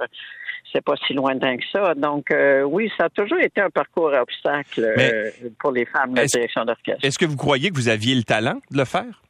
c'est 0.72 0.84
pas 0.84 0.94
si 1.06 1.14
lointain 1.14 1.56
que 1.56 1.64
ça. 1.70 1.94
Donc 1.94 2.30
euh, 2.30 2.62
oui, 2.62 2.90
ça 2.96 3.06
a 3.06 3.08
toujours 3.10 3.40
été 3.40 3.60
un 3.60 3.70
parcours 3.70 4.14
à 4.14 4.22
obstacles 4.22 4.94
euh, 4.98 5.30
pour 5.58 5.72
les 5.72 5.84
femmes 5.84 6.14
de 6.14 6.24
direction 6.24 6.64
d'orchestre. 6.64 7.04
Est-ce 7.04 7.18
que 7.18 7.26
vous 7.26 7.36
croyez 7.36 7.70
que 7.70 7.74
vous 7.74 7.88
aviez 7.88 8.14
le 8.14 8.22
talent 8.22 8.60
de 8.70 8.78
le 8.78 8.84
faire? 8.84 9.22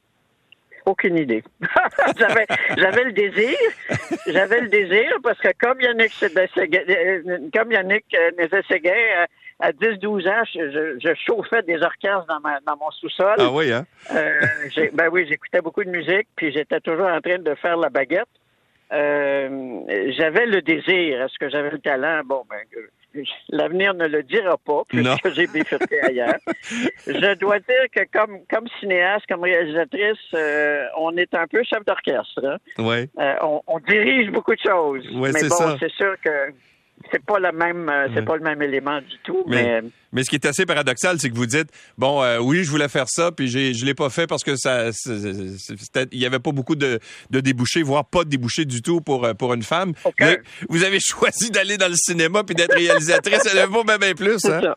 Aucune 0.85 1.17
idée. 1.17 1.45
j'avais, 2.19 2.47
j'avais 2.77 3.05
le 3.05 3.13
désir. 3.13 3.57
J'avais 4.27 4.61
le 4.63 4.69
désir 4.69 5.17
parce 5.23 5.39
que 5.39 5.49
comme 5.59 5.81
Yannick, 5.81 6.13
euh, 6.23 7.39
comme 7.55 7.71
Yannick 7.71 8.05
euh, 8.15 8.31
euh, 8.41 9.27
à 9.61 9.71
10-12 9.73 10.29
ans, 10.29 10.43
je, 10.55 11.15
chauffais 11.27 11.63
des 11.63 11.81
orchestres 11.83 12.27
dans, 12.27 12.41
dans 12.41 12.77
mon 12.77 12.91
sous-sol. 12.91 13.37
Ah 13.39 13.51
oui, 13.53 13.73
hein? 13.73 13.87
ben 14.93 15.09
oui, 15.13 15.27
j'écoutais 15.29 15.61
beaucoup 15.61 15.85
de 15.85 15.91
musique, 15.91 16.27
puis 16.35 16.53
j'étais 16.53 16.81
toujours 16.81 17.07
en 17.07 17.21
train 17.21 17.39
de 17.39 17.55
faire 17.55 17.77
la 17.77 17.89
baguette. 17.89 18.27
j'avais 18.91 20.47
le 20.47 20.63
désir. 20.63 21.23
Est-ce 21.23 21.39
que 21.39 21.49
j'avais 21.49 21.71
le 21.71 21.79
talent? 21.79 22.23
Bon, 22.25 22.43
ben, 22.51 22.59
l'avenir 23.49 23.95
ne 23.95 24.07
le 24.07 24.23
dira 24.23 24.57
pas, 24.59 24.83
puisque 24.89 25.31
j'ai 25.35 25.47
bifurqué 25.47 26.01
ailleurs. 26.01 26.39
Je 27.07 27.35
dois 27.35 27.59
dire 27.59 27.87
que 27.95 28.03
comme, 28.13 28.41
comme 28.51 28.67
cinéaste, 28.81 29.27
comme 29.29 29.43
réalisatrice, 29.43 30.19
euh, 30.35 30.87
on 30.99 31.17
est 31.17 31.35
un 31.35 31.47
peu 31.47 31.63
chef 31.65 31.85
d'orchestre. 31.85 32.45
Hein. 32.45 32.57
Ouais. 32.79 33.09
Euh, 33.19 33.35
on, 33.67 33.79
dirige 33.81 34.31
beaucoup 34.31 34.55
de 34.55 34.61
choses. 34.61 35.05
mais 35.13 35.49
bon, 35.49 35.77
c'est 35.79 35.93
sûr 35.93 36.15
que 36.23 36.53
c'est 37.11 37.25
pas 37.25 37.39
le 37.39 37.53
même, 37.53 37.89
euh, 37.89 38.09
c'est 38.15 38.25
pas 38.25 38.37
le 38.37 38.43
même 38.43 38.61
élément 38.63 39.01
du 39.01 39.19
tout. 39.25 39.45
Mais, 39.47 39.83
mais, 40.13 40.23
ce 40.23 40.31
qui 40.31 40.37
est 40.37 40.47
assez 40.47 40.67
paradoxal, 40.67 41.19
c'est 41.19 41.31
que 41.31 41.35
vous 41.35 41.47
dites, 41.47 41.69
bon, 41.99 42.23
euh, 42.23 42.39
oui, 42.39 42.65
je 42.65 42.71
voulais 42.71 42.89
faire 42.89 43.09
ça, 43.09 43.33
puis 43.33 43.49
j'ai, 43.49 43.75
je 43.75 43.85
l'ai 43.85 43.95
pas 43.95 44.11
fait 44.11 44.27
parce 44.27 44.45
que 44.45 44.57
ça, 44.57 44.91
il 46.13 46.19
y 46.19 46.27
avait 46.27 46.39
pas 46.39 46.53
beaucoup 46.53 46.77
de, 46.77 46.99
de 47.31 47.41
débouchés, 47.41 47.83
voire 47.83 48.05
pas 48.05 48.25
de 48.25 48.29
débouchés 48.29 48.65
du 48.65 48.83
tout 48.83 49.01
pour 49.01 49.25
euh, 49.25 49.35
pour 49.35 49.55
une 49.55 49.63
femme. 49.63 49.93
vous 50.69 50.85
avez 50.85 50.99
choisi 51.05 51.51
d'aller 51.51 51.77
dans 51.77 51.89
le 51.89 51.97
cinéma 51.97 52.45
puis 52.45 52.55
d'être 52.55 52.75
réalisatrice, 52.75 53.43
ça 53.43 53.67
ne 53.67 53.67
vaut 53.67 53.85
même 53.85 54.15
plus. 54.15 54.45
Hein? 54.45 54.75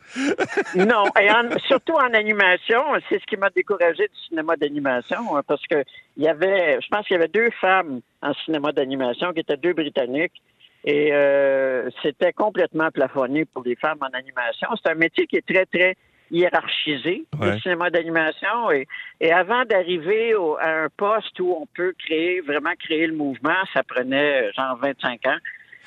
non, 0.76 1.06
et 1.20 1.30
surtout 1.68 1.94
en 1.94 2.14
animation, 2.14 2.82
c'est 3.10 3.20
ce 3.20 3.26
qui 3.26 3.38
m'a 3.38 3.50
découragé 3.50 4.04
du 4.08 4.28
cinéma 4.30 4.56
d'animation, 4.56 5.36
hein, 5.36 5.42
parce 5.48 5.62
que 5.70 5.84
il 6.18 6.24
y 6.24 6.28
avait, 6.28 6.80
je 6.82 6.88
pense 6.90 7.06
qu'il 7.08 7.16
y 7.16 7.20
avait 7.20 7.28
deux 7.28 7.50
femmes 7.60 8.00
en 8.22 8.34
cinéma 8.46 8.72
d'animation 8.72 9.34
qui 9.34 9.42
étaient 9.42 9.58
deux 9.58 9.74
britanniques 9.74 10.42
et 10.86 11.10
euh, 11.12 11.90
c'était 12.04 12.32
complètement 12.32 12.92
plafonné 12.92 13.46
pour 13.46 13.64
les 13.64 13.76
femmes 13.76 13.98
en 14.02 14.18
animation. 14.18 14.68
C'est 14.82 14.92
un 14.92 14.96
métier 14.96 15.26
qui 15.26 15.38
est 15.38 15.46
très, 15.46 15.66
très 15.66 15.96
hiérarchisé, 16.30 17.26
le 17.42 17.60
cinéma 17.60 17.90
d'animation. 17.90 18.72
Et, 18.72 18.88
et 19.20 19.32
avant 19.32 19.66
d'arriver 19.66 20.34
à 20.60 20.84
un 20.84 20.90
poste 20.96 21.40
où 21.40 21.56
on 21.60 21.66
peut 21.76 21.94
créer, 21.98 22.42
vraiment 22.42 22.74
créer 22.80 23.08
le 23.08 23.16
mouvement, 23.16 23.64
ça 23.74 23.82
prenait 23.84 24.52
genre 24.54 24.78
25 24.78 25.26
ans 25.26 25.38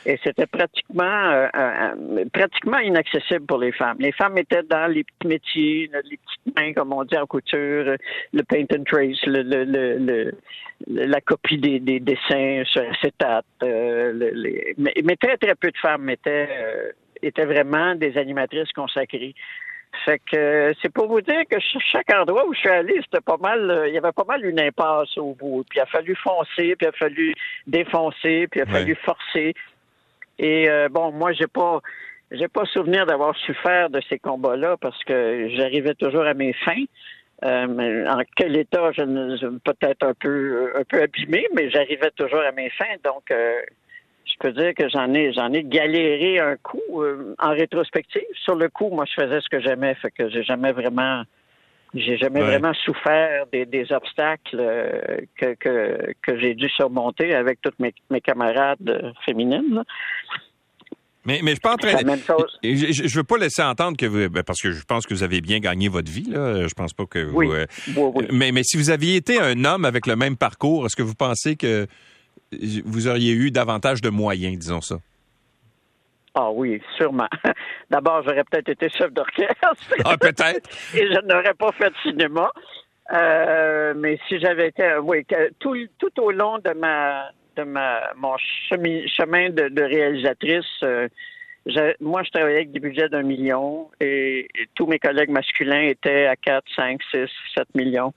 et 0.07 0.19
c'était 0.23 0.47
pratiquement 0.47 1.05
euh, 1.05 1.49
euh, 1.57 2.25
pratiquement 2.33 2.78
inaccessible 2.78 3.47
pour 3.47 3.59
les 3.59 3.73
femmes. 3.73 3.97
Les 4.00 4.12
femmes 4.12 4.38
étaient 4.38 4.62
dans 4.62 4.87
les 4.87 5.05
petits 5.05 5.28
métiers, 5.28 5.90
les 6.05 6.17
petites 6.17 6.57
mains, 6.57 6.73
comme 6.73 6.93
on 6.93 7.05
dit 7.05 7.17
en 7.17 7.26
couture, 7.26 7.97
le 8.33 8.43
paint 8.45 8.64
and 8.75 8.85
trace, 8.85 9.25
le, 9.26 9.43
le, 9.43 9.64
le, 9.64 10.35
la 10.87 11.21
copie 11.21 11.59
des, 11.59 11.81
des, 11.81 12.00
dessins 12.00 12.62
sur 12.64 12.83
acétate. 12.90 13.45
Euh, 13.62 14.33
mais, 14.78 14.95
mais, 15.05 15.17
très, 15.17 15.37
très 15.37 15.55
peu 15.55 15.71
de 15.71 15.78
femmes 15.78 16.09
étaient, 16.11 16.49
euh, 16.50 16.93
étaient 17.23 17.45
vraiment 17.45 17.95
des 17.95 18.17
animatrices 18.17 18.73
consacrées. 18.73 19.35
Fait 20.05 20.21
que 20.31 20.75
c'est 20.83 20.93
pour 20.93 21.09
vous 21.09 21.23
dire 21.23 21.43
que 21.50 21.57
chaque 21.61 22.12
endroit 22.14 22.47
où 22.47 22.52
je 22.52 22.61
suis 22.61 22.69
allé, 22.69 23.00
c'était 23.02 23.23
pas 23.25 23.38
mal, 23.38 23.87
il 23.88 23.95
y 23.95 23.99
avait 23.99 24.12
pas 24.12 24.25
mal 24.28 24.45
une 24.45 24.61
impasse 24.61 25.17
au 25.17 25.35
bout. 25.35 25.64
Puis 25.69 25.78
il 25.78 25.83
a 25.83 25.87
fallu 25.87 26.14
foncer, 26.14 26.76
puis 26.76 26.83
il 26.83 26.88
a 26.88 26.93
fallu 26.93 27.35
défoncer, 27.67 28.47
puis 28.50 28.61
il 28.61 28.62
a 28.62 28.67
fallu 28.67 28.95
forcer. 28.97 29.55
Et 30.38 30.68
euh, 30.68 30.88
bon, 30.88 31.12
moi, 31.12 31.33
j'ai 31.33 31.47
pas 31.47 31.80
j'ai 32.30 32.49
pas 32.49 32.64
souvenir 32.66 33.07
d'avoir 33.07 33.35
souffert 33.38 33.88
de 33.88 34.00
ces 34.09 34.18
combats-là 34.18 34.76
parce 34.78 35.02
que 35.04 35.49
j'arrivais 35.57 35.95
toujours 35.95 36.26
à 36.26 36.35
mes 36.35 36.52
fins. 36.52 36.85
Euh, 37.45 38.07
en 38.07 38.21
quel 38.37 38.57
état, 38.57 38.90
je, 38.92 39.02
ne 39.02 39.59
peut-être 39.59 40.02
un 40.04 40.14
peu 40.14 40.73
un 40.76 40.85
peu 40.85 41.02
abîmé, 41.02 41.47
mais 41.54 41.71
j'arrivais 41.71 42.11
toujours 42.11 42.40
à 42.40 42.52
mes 42.52 42.68
fins. 42.71 42.85
Donc, 43.04 43.30
euh, 43.30 43.61
je 44.26 44.35
peux 44.40 44.52
dire 44.52 44.75
que 44.75 44.88
j'en 44.88 45.14
ai 45.14 45.33
j'en 45.33 45.52
ai 45.52 45.64
galéré 45.64 46.38
un 46.38 46.57
coup 46.57 47.02
en 47.38 47.50
rétrospective. 47.50 48.23
Sur 48.45 48.57
le 48.57 48.68
coup, 48.68 48.90
moi, 48.90 49.07
je 49.07 49.23
faisais 49.23 49.40
ce 49.40 49.49
que 49.49 49.61
j'aimais, 49.61 49.95
fait 49.95 50.11
que 50.11 50.28
j'ai 50.28 50.42
jamais 50.42 50.73
vraiment 50.73 51.23
j'ai 51.95 52.16
jamais 52.18 52.40
vraiment 52.40 52.75
souffert 52.75 53.47
des, 53.52 53.64
des 53.66 53.90
obstacles 53.92 54.62
que, 55.37 55.54
que, 55.54 56.12
que 56.23 56.38
j'ai 56.38 56.54
dû 56.54 56.68
surmonter 56.68 57.35
avec 57.35 57.61
toutes 57.62 57.78
mes, 57.78 57.95
mes 58.11 58.21
camarades 58.21 59.14
féminines. 59.25 59.83
Mais, 61.25 61.40
mais 61.42 61.54
je 61.54 61.61
train 61.61 61.76
Je, 62.62 63.07
je 63.07 63.16
veux 63.16 63.25
pas 63.25 63.37
laisser 63.37 63.62
entendre 63.62 63.99
que 63.99 64.07
vous. 64.07 64.30
Ben, 64.30 64.42
parce 64.42 64.62
que 64.62 64.73
je 64.73 64.83
pense 64.85 65.04
que 65.04 65.12
vous 65.12 65.23
avez 65.23 65.42
bien 65.42 65.59
gagné 65.59 65.88
votre 65.88 66.11
vie, 66.11 66.30
là. 66.30 66.66
Je 66.66 66.73
pense 66.73 66.95
pas 66.95 67.04
que 67.04 67.18
vous. 67.18 67.37
Oui. 67.37 67.49
Euh, 67.50 67.66
mais, 68.33 68.50
mais 68.50 68.62
si 68.64 68.78
vous 68.78 68.88
aviez 68.88 69.16
été 69.16 69.38
un 69.38 69.64
homme 69.66 69.85
avec 69.85 70.07
le 70.07 70.16
même 70.16 70.37
parcours, 70.38 70.87
est-ce 70.87 70.97
que 70.97 71.02
vous 71.02 71.14
pensez 71.14 71.57
que 71.57 71.87
vous 72.85 73.09
auriez 73.09 73.33
eu 73.33 73.50
davantage 73.50 74.00
de 74.00 74.09
moyens, 74.09 74.57
disons 74.59 74.80
ça? 74.80 75.00
Ah 76.40 76.52
oui, 76.52 76.80
sûrement. 76.97 77.26
D'abord, 77.90 78.23
j'aurais 78.23 78.45
peut-être 78.45 78.68
été 78.68 78.88
chef 78.90 79.12
d'orchestre. 79.12 79.75
Ah, 80.04 80.16
peut-être. 80.16 80.71
Et 80.95 81.12
je 81.12 81.26
n'aurais 81.26 81.54
pas 81.54 81.73
fait 81.73 81.90
de 81.90 81.97
cinéma. 82.04 82.52
Euh, 83.12 83.92
mais 83.97 84.21
si 84.28 84.38
j'avais 84.38 84.68
été, 84.68 84.85
oui, 85.02 85.26
tout, 85.59 85.75
tout 85.99 86.23
au 86.23 86.30
long 86.30 86.59
de 86.59 86.73
ma 86.75 87.30
de 87.57 87.64
ma 87.64 88.12
mon 88.14 88.37
chemin 88.38 89.50
de, 89.50 89.83
réalisatrice, 89.83 90.64
euh, 90.85 91.09
moi, 92.00 92.23
je 92.23 92.30
travaillais 92.30 92.59
avec 92.59 92.71
des 92.71 92.78
budgets 92.78 93.09
d'un 93.09 93.25
million 93.25 93.90
et, 94.00 94.47
tous 94.76 94.87
mes 94.87 95.00
collègues 95.00 95.30
masculins 95.30 95.83
étaient 95.83 96.26
à 96.26 96.37
4, 96.37 96.62
5, 96.76 97.00
6, 97.11 97.26
7 97.57 97.75
millions. 97.75 98.14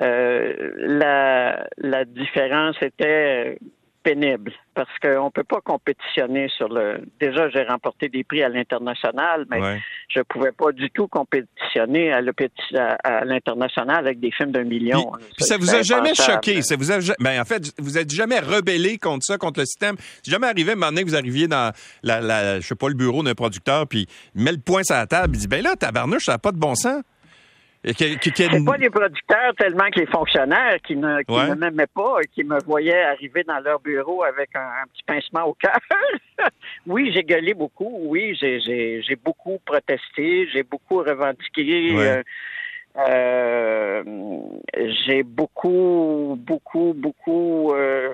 Euh, 0.00 0.72
la, 0.78 1.66
la 1.76 2.06
différence 2.06 2.76
était 2.80 3.58
pénible 4.02 4.52
parce 4.74 4.90
qu'on 5.02 5.26
ne 5.26 5.30
peut 5.30 5.44
pas 5.44 5.60
compétitionner 5.60 6.48
sur 6.56 6.68
le. 6.68 7.02
Déjà, 7.20 7.48
j'ai 7.50 7.62
remporté 7.62 8.08
des 8.08 8.24
prix 8.24 8.42
à 8.42 8.48
l'international, 8.48 9.46
mais 9.50 9.80
je 10.08 10.20
ne 10.20 10.24
pouvais 10.24 10.52
pas 10.52 10.72
du 10.72 10.90
tout 10.90 11.06
compétitionner 11.08 12.12
à, 12.12 12.20
l'international 13.24 13.98
avec 13.98 14.20
des 14.20 14.30
films 14.30 14.52
d'un 14.52 14.64
million. 14.64 15.12
Puis, 15.36 15.44
ça 15.44 15.56
vous 15.56 15.74
a 15.74 15.82
jamais 15.82 16.14
choqué? 16.14 16.62
Ça 16.62 16.76
vous 16.76 16.92
a... 16.92 16.98
Ben, 17.20 17.40
en 17.40 17.44
fait, 17.44 17.72
vous 17.78 17.98
êtes 17.98 18.10
jamais 18.10 18.40
rebellé 18.40 18.98
contre 18.98 19.24
ça, 19.24 19.38
contre 19.38 19.60
le 19.60 19.66
système? 19.66 19.96
C'est 20.22 20.30
jamais 20.30 20.46
arrivé, 20.46 20.72
un 20.72 20.94
que 20.94 21.04
vous 21.04 21.16
arriviez 21.16 21.48
dans 21.48 21.72
la, 22.02 22.20
la, 22.20 22.60
je 22.60 22.66
sais 22.66 22.74
pas, 22.74 22.88
le 22.88 22.94
bureau 22.94 23.22
d'un 23.22 23.34
producteur, 23.34 23.86
puis 23.86 24.06
il 24.34 24.42
met 24.42 24.52
le 24.52 24.58
poing 24.58 24.82
sur 24.82 24.96
la 24.96 25.06
table, 25.06 25.34
il 25.34 25.40
dit, 25.40 25.48
ben 25.48 25.62
là, 25.62 25.76
tabarnouche, 25.76 26.24
ça 26.24 26.32
n'a 26.32 26.38
pas 26.38 26.52
de 26.52 26.58
bon 26.58 26.74
sens. 26.74 27.02
C'est 27.82 28.64
pas 28.64 28.76
les 28.76 28.90
producteurs 28.90 29.54
tellement 29.56 29.88
que 29.90 30.00
les 30.00 30.06
fonctionnaires 30.06 30.76
qui 30.86 30.96
ne, 30.96 31.22
qui 31.22 31.32
ne 31.32 31.54
m'aimaient 31.54 31.86
pas 31.86 32.18
et 32.22 32.26
qui 32.26 32.44
me 32.44 32.62
voyaient 32.62 33.04
arriver 33.04 33.42
dans 33.44 33.58
leur 33.60 33.80
bureau 33.80 34.22
avec 34.22 34.50
un, 34.54 34.86
petit 34.92 35.02
pincement 35.06 35.46
au 35.46 35.54
cœur. 35.54 35.78
oui, 36.86 37.10
j'ai 37.14 37.22
gueulé 37.22 37.54
beaucoup. 37.54 37.90
Oui, 38.02 38.36
j'ai 38.38 39.16
beaucoup 39.24 39.58
protesté. 39.64 40.46
J'ai 40.52 40.62
beaucoup 40.62 40.98
revendiqué. 40.98 41.96
Euh, 41.96 42.22
euh, 42.98 44.02
j'ai 45.06 45.22
beaucoup, 45.22 46.36
beaucoup, 46.38 46.92
beaucoup 46.94 47.72
euh, 47.72 48.10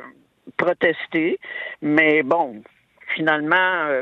protesté. 0.56 1.40
Mais 1.82 2.22
bon, 2.22 2.62
finalement, 3.16 4.00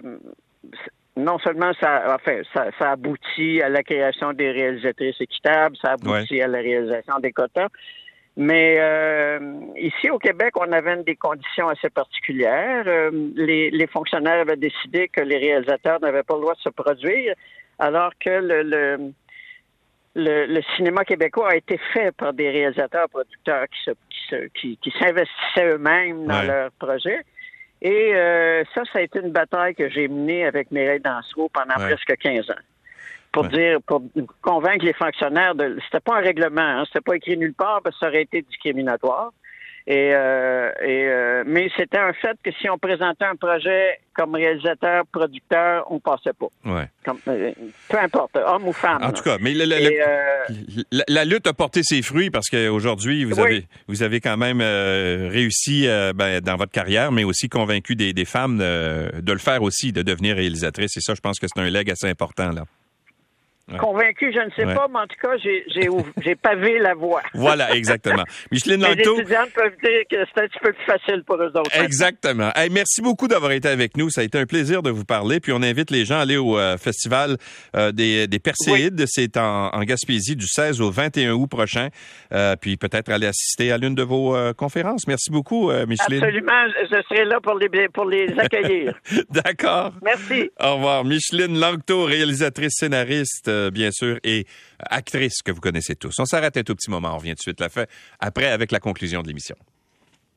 non 1.16 1.38
seulement 1.38 1.72
ça, 1.80 2.14
enfin, 2.14 2.40
ça, 2.52 2.66
ça, 2.78 2.92
aboutit 2.92 3.62
à 3.62 3.68
la 3.68 3.82
création 3.82 4.32
des 4.32 4.50
réalisatrices 4.50 5.20
équitables, 5.20 5.76
ça 5.82 5.92
aboutit 5.92 6.40
à 6.42 6.48
la 6.48 6.58
réalisation 6.58 7.18
des 7.20 7.32
quotas, 7.32 7.68
mais 8.36 8.76
euh, 8.80 9.38
ici 9.76 10.10
au 10.10 10.18
Québec, 10.18 10.54
on 10.56 10.72
avait 10.72 11.02
des 11.04 11.14
conditions 11.14 11.68
assez 11.68 11.88
particulières. 11.88 12.82
Euh, 12.86 13.10
les, 13.36 13.70
les, 13.70 13.86
fonctionnaires 13.86 14.40
avaient 14.40 14.56
décidé 14.56 15.08
que 15.08 15.20
les 15.20 15.38
réalisateurs 15.38 16.00
n'avaient 16.00 16.24
pas 16.24 16.34
le 16.34 16.40
droit 16.40 16.54
de 16.54 16.60
se 16.60 16.70
produire, 16.70 17.34
alors 17.78 18.10
que 18.18 18.30
le, 18.30 18.62
le 18.62 19.12
le, 20.14 20.60
cinéma 20.76 21.04
québécois 21.04 21.50
a 21.50 21.56
été 21.56 21.78
fait 21.92 22.12
par 22.12 22.32
des 22.32 22.50
réalisateurs 22.50 23.08
producteurs 23.08 23.66
qui, 23.68 23.94
se, 24.30 24.46
qui, 24.54 24.78
qui, 24.78 24.92
s'investissaient 24.98 25.74
eux-mêmes 25.74 26.26
dans 26.26 26.42
leurs 26.42 26.70
projets. 26.72 27.20
Et 27.84 28.14
euh, 28.14 28.64
ça, 28.74 28.82
ça 28.90 29.00
a 29.00 29.02
été 29.02 29.20
une 29.20 29.30
bataille 29.30 29.74
que 29.74 29.90
j'ai 29.90 30.08
menée 30.08 30.46
avec 30.46 30.70
Mireille 30.70 31.00
Dansereau 31.00 31.50
pendant 31.50 31.74
presque 31.74 32.16
15 32.16 32.50
ans. 32.50 32.54
Pour 33.30 33.44
dire, 33.44 33.78
pour 33.86 34.02
convaincre 34.40 34.86
les 34.86 34.94
fonctionnaires 34.94 35.54
de. 35.54 35.76
C'était 35.84 36.00
pas 36.00 36.16
un 36.16 36.20
règlement, 36.20 36.62
hein, 36.62 36.84
c'était 36.86 37.02
pas 37.02 37.16
écrit 37.16 37.36
nulle 37.36 37.52
part 37.52 37.82
parce 37.82 37.96
que 37.96 38.00
ça 38.00 38.08
aurait 38.08 38.22
été 38.22 38.40
discriminatoire. 38.40 39.32
Et, 39.86 40.12
euh, 40.14 40.70
et 40.82 41.08
euh, 41.08 41.44
mais 41.46 41.68
c'était 41.76 41.98
un 41.98 42.14
fait 42.14 42.38
que 42.42 42.50
si 42.52 42.70
on 42.70 42.78
présentait 42.78 43.26
un 43.26 43.36
projet 43.36 44.00
comme 44.14 44.34
réalisateur, 44.34 45.04
producteur, 45.12 45.84
on 45.90 46.00
passait 46.00 46.32
pas. 46.32 46.46
Ouais. 46.64 46.88
Euh, 47.28 47.52
peu 47.90 47.98
importe, 47.98 48.34
homme 48.36 48.68
ou 48.68 48.72
femme. 48.72 49.02
En 49.02 49.12
tout 49.12 49.22
cas, 49.22 49.36
mais 49.42 49.52
la, 49.52 51.24
lutte 51.26 51.46
a 51.46 51.52
porté 51.52 51.82
ses 51.82 52.00
fruits 52.00 52.30
parce 52.30 52.48
qu'aujourd'hui, 52.48 53.24
vous 53.24 53.38
avez 53.38 53.66
vous 53.86 54.02
avez 54.02 54.20
quand 54.22 54.38
même 54.38 54.62
réussi 54.62 55.86
ben, 56.14 56.40
dans 56.40 56.56
votre 56.56 56.72
carrière, 56.72 57.12
mais 57.12 57.24
aussi 57.24 57.50
convaincu 57.50 57.94
des, 57.94 58.14
des 58.14 58.24
femmes 58.24 58.58
de 58.58 59.32
le 59.32 59.38
faire 59.38 59.62
aussi, 59.62 59.92
de 59.92 60.00
devenir 60.00 60.36
réalisatrice. 60.36 60.96
Et 60.96 61.00
ça, 61.00 61.14
je 61.14 61.20
pense 61.20 61.38
que 61.38 61.46
c'est 61.46 61.60
un 61.60 61.68
leg 61.68 61.90
assez 61.90 62.08
important 62.08 62.52
là. 62.52 62.64
Convaincu, 63.78 64.30
je 64.30 64.40
ne 64.40 64.50
sais 64.50 64.74
pas, 64.74 64.88
mais 64.92 64.98
en 64.98 65.06
tout 65.06 65.16
cas, 65.22 65.36
j'ai 65.38 66.34
pavé 66.42 66.78
la 66.78 66.94
voie. 66.94 67.22
voilà, 67.32 67.74
exactement. 67.74 68.24
Micheline 68.52 68.82
Langto. 68.82 69.14
Les 69.14 69.20
étudiantes 69.22 69.50
peuvent 69.54 69.76
dire 69.82 70.02
que 70.10 70.16
c'est 70.34 70.42
un 70.42 70.46
petit 70.48 70.58
peu 70.62 70.72
plus 70.72 70.84
facile 70.84 71.24
pour 71.24 71.36
eux 71.36 71.50
autres. 71.56 71.70
Exactement. 71.82 72.50
merci 72.70 73.00
beaucoup 73.00 73.26
d'avoir 73.26 73.52
été 73.52 73.68
avec 73.68 73.96
nous. 73.96 74.10
Ça 74.10 74.20
a 74.20 74.24
été 74.24 74.38
un 74.38 74.44
plaisir 74.44 74.82
de 74.82 74.90
vous 74.90 75.06
parler. 75.06 75.40
Puis 75.40 75.52
on 75.52 75.62
invite 75.62 75.90
les 75.90 76.04
gens 76.04 76.16
à 76.16 76.20
aller 76.20 76.36
au 76.36 76.58
euh, 76.58 76.76
festival 76.76 77.38
euh, 77.74 77.90
des, 77.90 78.26
des 78.26 78.38
Perséides. 78.38 79.04
C'est 79.06 79.36
en, 79.38 79.70
en, 79.72 79.80
Gaspésie 79.84 80.36
du 80.36 80.46
16 80.46 80.82
au 80.82 80.90
21 80.90 81.32
août 81.32 81.46
prochain. 81.46 81.88
Euh, 82.32 82.56
puis 82.60 82.76
peut-être 82.76 83.10
aller 83.10 83.26
assister 83.26 83.72
à 83.72 83.78
l'une 83.78 83.94
de 83.94 84.02
vos 84.02 84.36
conférences. 84.56 85.06
Merci 85.06 85.30
beaucoup, 85.30 85.70
Micheline. 85.86 86.22
Absolument. 86.22 86.66
Je 86.82 87.02
serai 87.08 87.24
là 87.24 87.40
pour 87.40 87.54
les, 87.54 87.88
pour 87.88 88.04
les 88.04 88.26
accueillir. 88.38 88.94
D'accord. 89.30 89.92
Merci. 90.02 90.50
Au 90.60 90.74
revoir. 90.74 91.04
Micheline 91.04 91.58
Langto, 91.58 92.04
réalisatrice 92.04 92.74
scénariste 92.76 93.53
bien 93.72 93.90
sûr, 93.90 94.18
et 94.24 94.46
actrice 94.78 95.42
que 95.42 95.52
vous 95.52 95.60
connaissez 95.60 95.96
tous. 95.96 96.14
On 96.18 96.24
s'arrête 96.26 96.56
un 96.56 96.62
tout 96.62 96.74
petit 96.74 96.90
moment, 96.90 97.14
on 97.14 97.18
revient 97.18 97.30
tout 97.30 97.36
de 97.36 97.42
suite 97.42 97.60
la 97.60 97.68
fin, 97.68 97.84
après 98.20 98.46
avec 98.46 98.72
la 98.72 98.80
conclusion 98.80 99.22
de 99.22 99.28
l'émission. 99.28 99.56